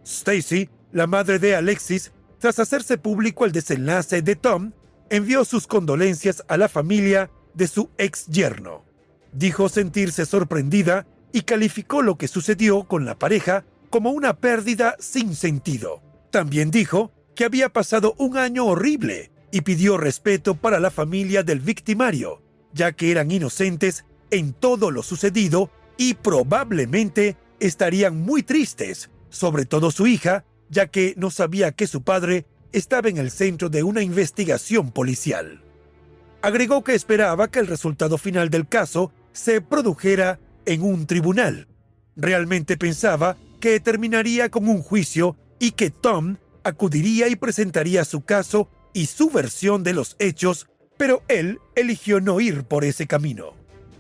Stacy, 0.04 0.68
la 0.92 1.06
madre 1.06 1.38
de 1.38 1.56
Alexis, 1.56 2.12
tras 2.40 2.58
hacerse 2.58 2.98
público 2.98 3.46
el 3.46 3.52
desenlace 3.52 4.24
de 4.24 4.36
Tom, 4.36 4.72
envió 5.12 5.46
sus 5.46 5.68
condolencias 5.68 6.44
a 6.48 6.58
la 6.58 6.70
familia 6.70 7.30
de 7.54 7.68
su 7.68 7.92
ex 8.00 8.26
yerno. 8.26 8.84
Dijo 9.32 9.70
sentirse 9.70 10.26
sorprendida 10.26 11.06
y 11.32 11.42
calificó 11.42 12.02
lo 12.02 12.18
que 12.18 12.28
sucedió 12.28 12.86
con 12.86 13.06
la 13.06 13.20
pareja 13.20 13.64
como 13.92 14.10
una 14.10 14.38
pérdida 14.38 14.96
sin 15.00 15.36
sentido. 15.36 16.02
También 16.32 16.72
dijo 16.72 17.12
que 17.36 17.46
había 17.46 17.70
pasado 17.70 18.16
un 18.18 18.38
año 18.38 18.66
horrible 18.66 19.32
y 19.52 19.62
pidió 19.62 19.98
respeto 19.98 20.56
para 20.56 20.80
la 20.80 20.90
familia 20.90 21.44
del 21.44 21.60
victimario, 21.60 22.42
ya 22.74 22.94
que 22.94 23.12
eran 23.12 23.30
inocentes 23.30 24.06
en 24.32 24.54
todo 24.54 24.90
lo 24.90 25.04
sucedido 25.04 25.70
y 25.98 26.16
probablemente 26.16 27.38
estarían 27.60 28.20
muy 28.20 28.44
tristes, 28.44 29.12
sobre 29.30 29.66
todo 29.66 29.92
su 29.92 30.08
hija, 30.08 30.46
ya 30.70 30.88
que 30.88 31.14
no 31.18 31.30
sabía 31.30 31.74
que 31.74 31.86
su 31.86 32.02
padre 32.02 32.46
estaba 32.72 33.10
en 33.10 33.18
el 33.18 33.30
centro 33.30 33.70
de 33.70 33.84
una 33.84 34.02
investigación 34.02 34.92
policial. 34.92 35.62
Agregó 36.42 36.84
que 36.84 36.96
esperaba 36.96 37.50
que 37.50 37.60
el 37.60 37.68
resultado 37.68 38.18
final 38.18 38.50
del 38.50 38.68
caso 38.68 39.12
se 39.34 39.60
produjera 39.60 40.40
en 40.66 40.82
un 40.82 41.06
tribunal. 41.06 41.68
Realmente 42.16 42.78
pensaba 42.78 43.36
que 43.62 43.80
terminaría 43.80 44.50
con 44.50 44.68
un 44.68 44.82
juicio 44.82 45.38
y 45.60 45.72
que 45.72 45.90
Tom 45.90 46.36
acudiría 46.66 47.30
y 47.30 47.38
presentaría 47.38 48.04
su 48.04 48.22
caso 48.22 48.68
y 48.94 49.06
su 49.06 49.30
versión 49.30 49.84
de 49.84 49.94
los 49.94 50.18
hechos, 50.20 50.68
pero 50.98 51.24
él 51.30 51.60
eligió 51.76 52.20
no 52.20 52.42
ir 52.42 52.66
por 52.66 52.84
ese 52.84 53.08
camino. 53.08 53.54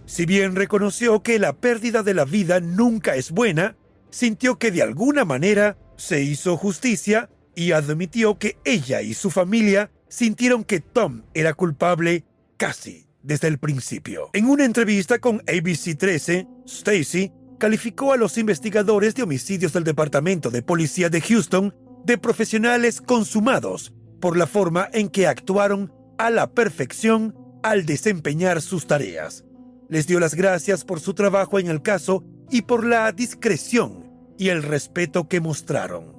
Si 0.05 0.25
bien 0.25 0.57
reconoció 0.57 1.23
que 1.23 1.39
la 1.39 1.53
pérdida 1.53 2.03
de 2.03 2.13
la 2.13 2.25
vida 2.25 2.59
nunca 2.59 3.15
es 3.15 3.31
buena, 3.31 3.77
sintió 4.09 4.59
que 4.59 4.71
de 4.71 4.81
alguna 4.81 5.23
manera 5.23 5.77
se 5.95 6.21
hizo 6.21 6.57
justicia 6.57 7.29
y 7.55 7.71
admitió 7.71 8.37
que 8.37 8.57
ella 8.65 9.01
y 9.01 9.13
su 9.13 9.29
familia 9.29 9.91
sintieron 10.09 10.65
que 10.65 10.81
Tom 10.81 11.23
era 11.33 11.53
culpable 11.53 12.25
casi 12.57 13.07
desde 13.23 13.47
el 13.47 13.59
principio. 13.59 14.29
En 14.33 14.49
una 14.49 14.65
entrevista 14.65 15.19
con 15.19 15.41
ABC 15.47 15.97
13, 15.97 16.47
Stacy 16.65 17.31
calificó 17.61 18.11
a 18.11 18.17
los 18.17 18.39
investigadores 18.39 19.13
de 19.13 19.21
homicidios 19.21 19.71
del 19.71 19.83
Departamento 19.83 20.49
de 20.49 20.63
Policía 20.63 21.09
de 21.09 21.21
Houston 21.21 21.75
de 22.03 22.17
profesionales 22.17 23.01
consumados 23.01 23.93
por 24.19 24.35
la 24.35 24.47
forma 24.47 24.89
en 24.93 25.09
que 25.09 25.27
actuaron 25.27 25.93
a 26.17 26.31
la 26.31 26.55
perfección 26.55 27.35
al 27.61 27.85
desempeñar 27.85 28.63
sus 28.63 28.87
tareas. 28.87 29.45
Les 29.89 30.07
dio 30.07 30.19
las 30.19 30.33
gracias 30.33 30.83
por 30.83 31.01
su 31.01 31.13
trabajo 31.13 31.59
en 31.59 31.67
el 31.67 31.83
caso 31.83 32.25
y 32.49 32.63
por 32.63 32.83
la 32.83 33.11
discreción 33.11 34.11
y 34.39 34.49
el 34.49 34.63
respeto 34.63 35.27
que 35.27 35.39
mostraron. 35.39 36.15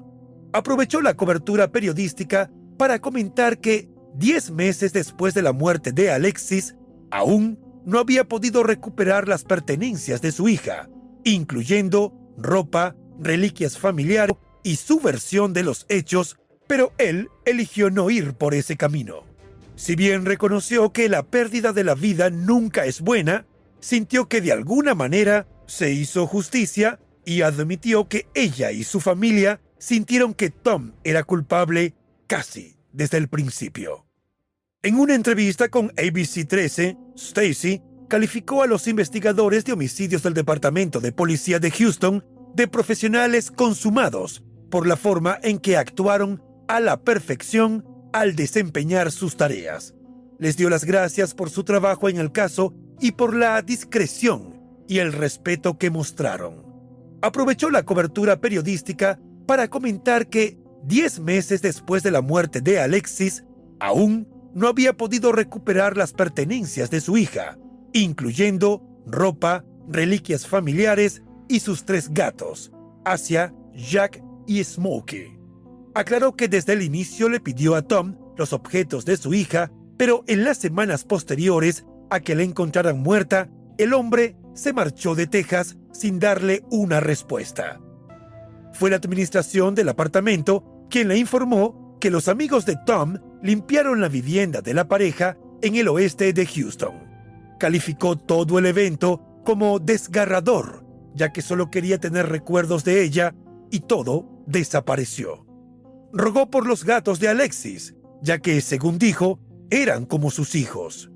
Aprovechó 0.53 1.01
la 1.01 1.15
cobertura 1.15 1.73
periodística 1.73 2.53
para 2.79 3.01
comentar 3.01 3.59
que, 3.59 3.89
diez 4.15 4.53
meses 4.53 4.93
después 4.93 5.35
de 5.35 5.43
la 5.43 5.53
muerte 5.53 5.91
de 5.91 6.13
Alexis, 6.13 6.77
aún 7.11 7.59
no 7.85 7.99
había 7.99 8.29
podido 8.29 8.63
recuperar 8.63 9.27
las 9.27 9.43
pertenencias 9.43 10.23
de 10.23 10.31
su 10.31 10.49
hija, 10.49 10.89
incluyendo 11.25 12.13
ropa, 12.37 12.97
reliquias 13.21 13.79
familiares 13.79 14.37
y 14.63 14.77
su 14.77 15.01
versión 15.01 15.53
de 15.53 15.65
los 15.65 15.87
hechos, 15.89 16.39
pero 16.67 16.93
él 16.99 17.29
eligió 17.45 17.91
no 17.91 18.11
ir 18.11 18.35
por 18.35 18.55
ese 18.55 18.77
camino. 18.77 19.25
Si 19.77 19.97
bien 19.97 20.25
reconoció 20.25 20.93
que 20.93 21.09
la 21.09 21.25
pérdida 21.25 21.73
de 21.73 21.85
la 21.85 21.95
vida 21.95 22.31
nunca 22.31 22.85
es 22.85 23.01
buena, 23.01 23.47
sintió 23.81 24.29
que 24.29 24.41
de 24.41 24.53
alguna 24.53 24.95
manera 24.95 25.47
se 25.67 25.91
hizo 25.91 26.27
justicia 26.27 27.01
y 27.25 27.43
admitió 27.43 28.09
que 28.09 28.27
ella 28.35 28.73
y 28.73 28.85
su 28.85 29.01
familia 29.01 29.61
sintieron 29.79 30.35
que 30.35 30.51
Tom 30.51 30.93
era 31.05 31.25
culpable 31.25 31.95
casi 32.27 32.77
desde 32.93 33.19
el 33.19 33.29
principio. 33.29 34.07
En 34.83 34.99
una 34.99 35.15
entrevista 35.15 35.69
con 35.69 35.93
ABC 35.97 36.47
13, 36.47 36.97
Stacy 37.17 37.83
calificó 38.13 38.63
a 38.63 38.67
los 38.67 38.89
investigadores 38.89 39.65
de 39.65 39.73
homicidios 39.73 40.23
del 40.23 40.35
Departamento 40.35 41.01
de 41.01 41.13
Policía 41.13 41.59
de 41.59 41.71
Houston 41.71 42.23
de 42.55 42.69
profesionales 42.69 43.51
consumados 43.51 44.43
por 44.71 44.87
la 44.87 44.99
forma 44.99 45.39
en 45.43 45.59
que 45.59 45.79
actuaron 45.79 46.43
a 46.69 46.79
la 46.81 47.05
perfección 47.05 47.87
al 48.13 48.37
desempeñar 48.37 49.13
sus 49.13 49.39
tareas. 49.39 49.95
Les 50.39 50.59
dio 50.59 50.69
las 50.69 50.85
gracias 50.85 51.33
por 51.33 51.49
su 51.49 51.65
trabajo 51.65 52.11
en 52.11 52.19
el 52.19 52.33
caso 52.33 52.75
y 53.01 53.13
por 53.13 53.35
la 53.35 53.63
discreción 53.63 54.61
y 54.87 54.99
el 54.99 55.15
respeto 55.15 55.79
que 55.79 55.89
mostraron. 55.89 56.67
Aprovechó 57.23 57.71
la 57.71 57.85
cobertura 57.85 58.43
periodística 58.43 59.19
para 59.47 59.69
comentar 59.69 60.29
que, 60.29 60.59
diez 60.85 61.19
meses 61.19 61.63
después 61.63 62.03
de 62.03 62.11
la 62.11 62.21
muerte 62.21 62.61
de 62.61 62.79
Alexis, 62.79 63.43
aún 63.81 64.29
no 64.53 64.69
había 64.69 64.99
podido 64.99 65.33
recuperar 65.33 65.97
las 65.97 66.13
pertenencias 66.13 66.91
de 66.91 67.01
su 67.01 67.17
hija, 67.17 67.57
incluyendo 67.93 68.83
ropa, 69.07 69.65
reliquias 69.89 70.47
familiares 70.47 71.23
y 71.49 71.61
sus 71.61 71.85
tres 71.85 72.09
gatos, 72.13 72.73
Asia, 73.05 73.55
Jack 73.75 74.23
y 74.47 74.63
Smokey. 74.65 75.39
Aclaró 75.95 76.37
que 76.37 76.49
desde 76.49 76.73
el 76.73 76.83
inicio 76.83 77.29
le 77.29 77.41
pidió 77.41 77.75
a 77.75 77.83
Tom 77.83 78.17
los 78.37 78.53
objetos 78.53 79.05
de 79.05 79.17
su 79.17 79.35
hija, 79.35 79.71
pero 79.99 80.25
en 80.27 80.45
las 80.45 80.59
semanas 80.59 81.05
posteriores 81.05 81.85
a 82.11 82.21
que 82.21 82.35
la 82.35 82.43
encontraran 82.43 83.01
muerta, 83.01 83.51
el 83.79 83.93
hombre 83.93 84.37
se 84.55 84.73
marchó 84.73 85.15
de 85.15 85.27
Texas 85.27 85.77
sin 85.93 86.19
darle 86.19 86.65
una 86.71 87.01
respuesta. 87.01 87.81
fue 88.73 88.89
la 88.89 88.97
administración 88.97 89.75
del 89.75 89.91
apartamento 89.91 90.87
quien 90.89 91.09
le 91.09 91.19
informó 91.19 91.99
que 92.01 92.11
los 92.11 92.29
amigos 92.29 92.65
de 92.65 92.77
Tom 92.87 93.19
limpiaron 93.43 94.01
la 94.01 94.09
vivienda 94.09 94.63
de 94.63 94.75
la 94.75 94.89
pareja 94.89 95.37
en 95.61 95.77
el 95.77 95.89
oeste 95.89 96.33
de 96.33 96.47
Houston. 96.47 97.02
Calificó 97.63 98.19
todo 98.19 98.59
el 98.59 98.67
evento 98.67 99.21
como 99.45 99.79
desgarrador, 99.79 100.85
ya 101.15 101.33
que 101.33 101.43
solo 101.43 101.71
quería 101.71 101.99
tener 101.99 102.29
recuerdos 102.29 102.83
de 102.83 103.05
ella 103.05 103.37
y 103.71 103.79
todo 103.79 104.43
desapareció. 104.49 105.47
Rogó 106.13 106.51
por 106.51 106.67
los 106.67 106.83
gatos 106.83 107.21
de 107.21 107.29
Alexis, 107.29 107.95
ya 108.21 108.41
que, 108.41 108.61
según 108.63 108.99
dijo, 108.99 109.39
eran 109.71 110.07
como 110.07 110.33
sus 110.33 110.57
hijos. 110.57 111.13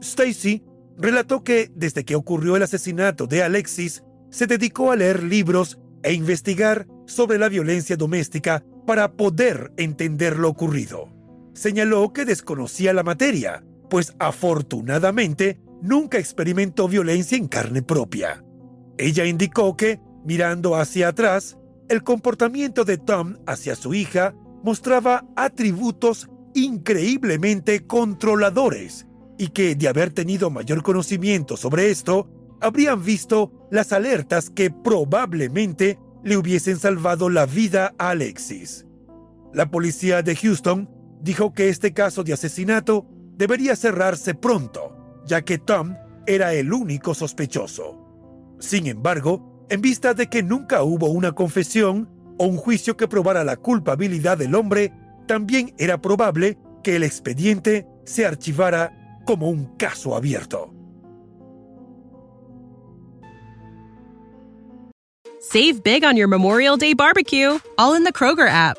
Stacy 0.00 0.64
relató 0.98 1.44
que 1.44 1.70
desde 1.72 2.04
que 2.04 2.16
ocurrió 2.16 2.56
el 2.56 2.64
asesinato 2.64 3.28
de 3.28 3.44
Alexis, 3.44 4.02
se 4.28 4.48
dedicó 4.48 4.90
a 4.90 4.96
leer 4.96 5.22
libros 5.22 5.78
e 6.02 6.14
investigar 6.14 6.88
sobre 7.06 7.38
la 7.38 7.48
violencia 7.48 7.96
doméstica 7.96 8.64
para 8.88 9.12
poder 9.12 9.70
entender 9.76 10.36
lo 10.36 10.48
ocurrido. 10.48 11.12
Señaló 11.54 12.12
que 12.12 12.24
desconocía 12.24 12.92
la 12.92 13.04
materia, 13.04 13.64
pues 13.88 14.16
afortunadamente 14.18 15.60
nunca 15.82 16.18
experimentó 16.18 16.88
violencia 16.88 17.36
en 17.36 17.48
carne 17.48 17.82
propia. 17.82 18.44
Ella 18.98 19.24
indicó 19.26 19.76
que, 19.76 20.00
mirando 20.24 20.76
hacia 20.76 21.08
atrás, 21.08 21.58
el 21.88 22.02
comportamiento 22.02 22.84
de 22.84 22.98
Tom 22.98 23.36
hacia 23.46 23.76
su 23.76 23.94
hija 23.94 24.34
mostraba 24.62 25.24
atributos 25.36 26.28
increíblemente 26.54 27.86
controladores 27.86 29.06
y 29.38 29.48
que 29.48 29.74
de 29.74 29.88
haber 29.88 30.10
tenido 30.10 30.50
mayor 30.50 30.82
conocimiento 30.82 31.56
sobre 31.56 31.90
esto, 31.90 32.28
habrían 32.60 33.04
visto 33.04 33.52
las 33.70 33.92
alertas 33.92 34.50
que 34.50 34.70
probablemente 34.70 35.98
le 36.24 36.36
hubiesen 36.36 36.78
salvado 36.78 37.28
la 37.28 37.46
vida 37.46 37.94
a 37.98 38.10
Alexis. 38.10 38.86
La 39.52 39.70
policía 39.70 40.22
de 40.22 40.34
Houston 40.34 40.90
dijo 41.20 41.52
que 41.52 41.68
este 41.68 41.92
caso 41.92 42.24
de 42.24 42.32
asesinato 42.32 43.06
debería 43.36 43.76
cerrarse 43.76 44.34
pronto, 44.34 44.95
ya 45.26 45.42
que 45.42 45.58
Tom 45.58 45.94
era 46.26 46.54
el 46.54 46.72
único 46.72 47.14
sospechoso. 47.14 47.98
Sin 48.58 48.86
embargo, 48.86 49.66
en 49.68 49.80
vista 49.80 50.14
de 50.14 50.28
que 50.28 50.42
nunca 50.42 50.82
hubo 50.82 51.08
una 51.08 51.32
confesión 51.32 52.08
o 52.38 52.46
un 52.46 52.56
juicio 52.56 52.96
que 52.96 53.08
probara 53.08 53.44
la 53.44 53.56
culpabilidad 53.56 54.38
del 54.38 54.54
hombre, 54.54 54.92
también 55.26 55.74
era 55.78 56.00
probable 56.00 56.58
que 56.82 56.96
el 56.96 57.02
expediente 57.02 57.86
se 58.04 58.24
archivara 58.24 59.20
como 59.24 59.48
un 59.48 59.76
caso 59.76 60.14
abierto. 60.14 60.72
Save 65.40 65.82
big 65.84 66.04
on 66.04 66.16
your 66.16 66.28
Memorial 66.28 66.76
Day 66.76 66.94
barbecue, 66.94 67.58
all 67.78 67.94
in 67.94 68.04
the 68.04 68.12
Kroger 68.12 68.48
app. 68.48 68.78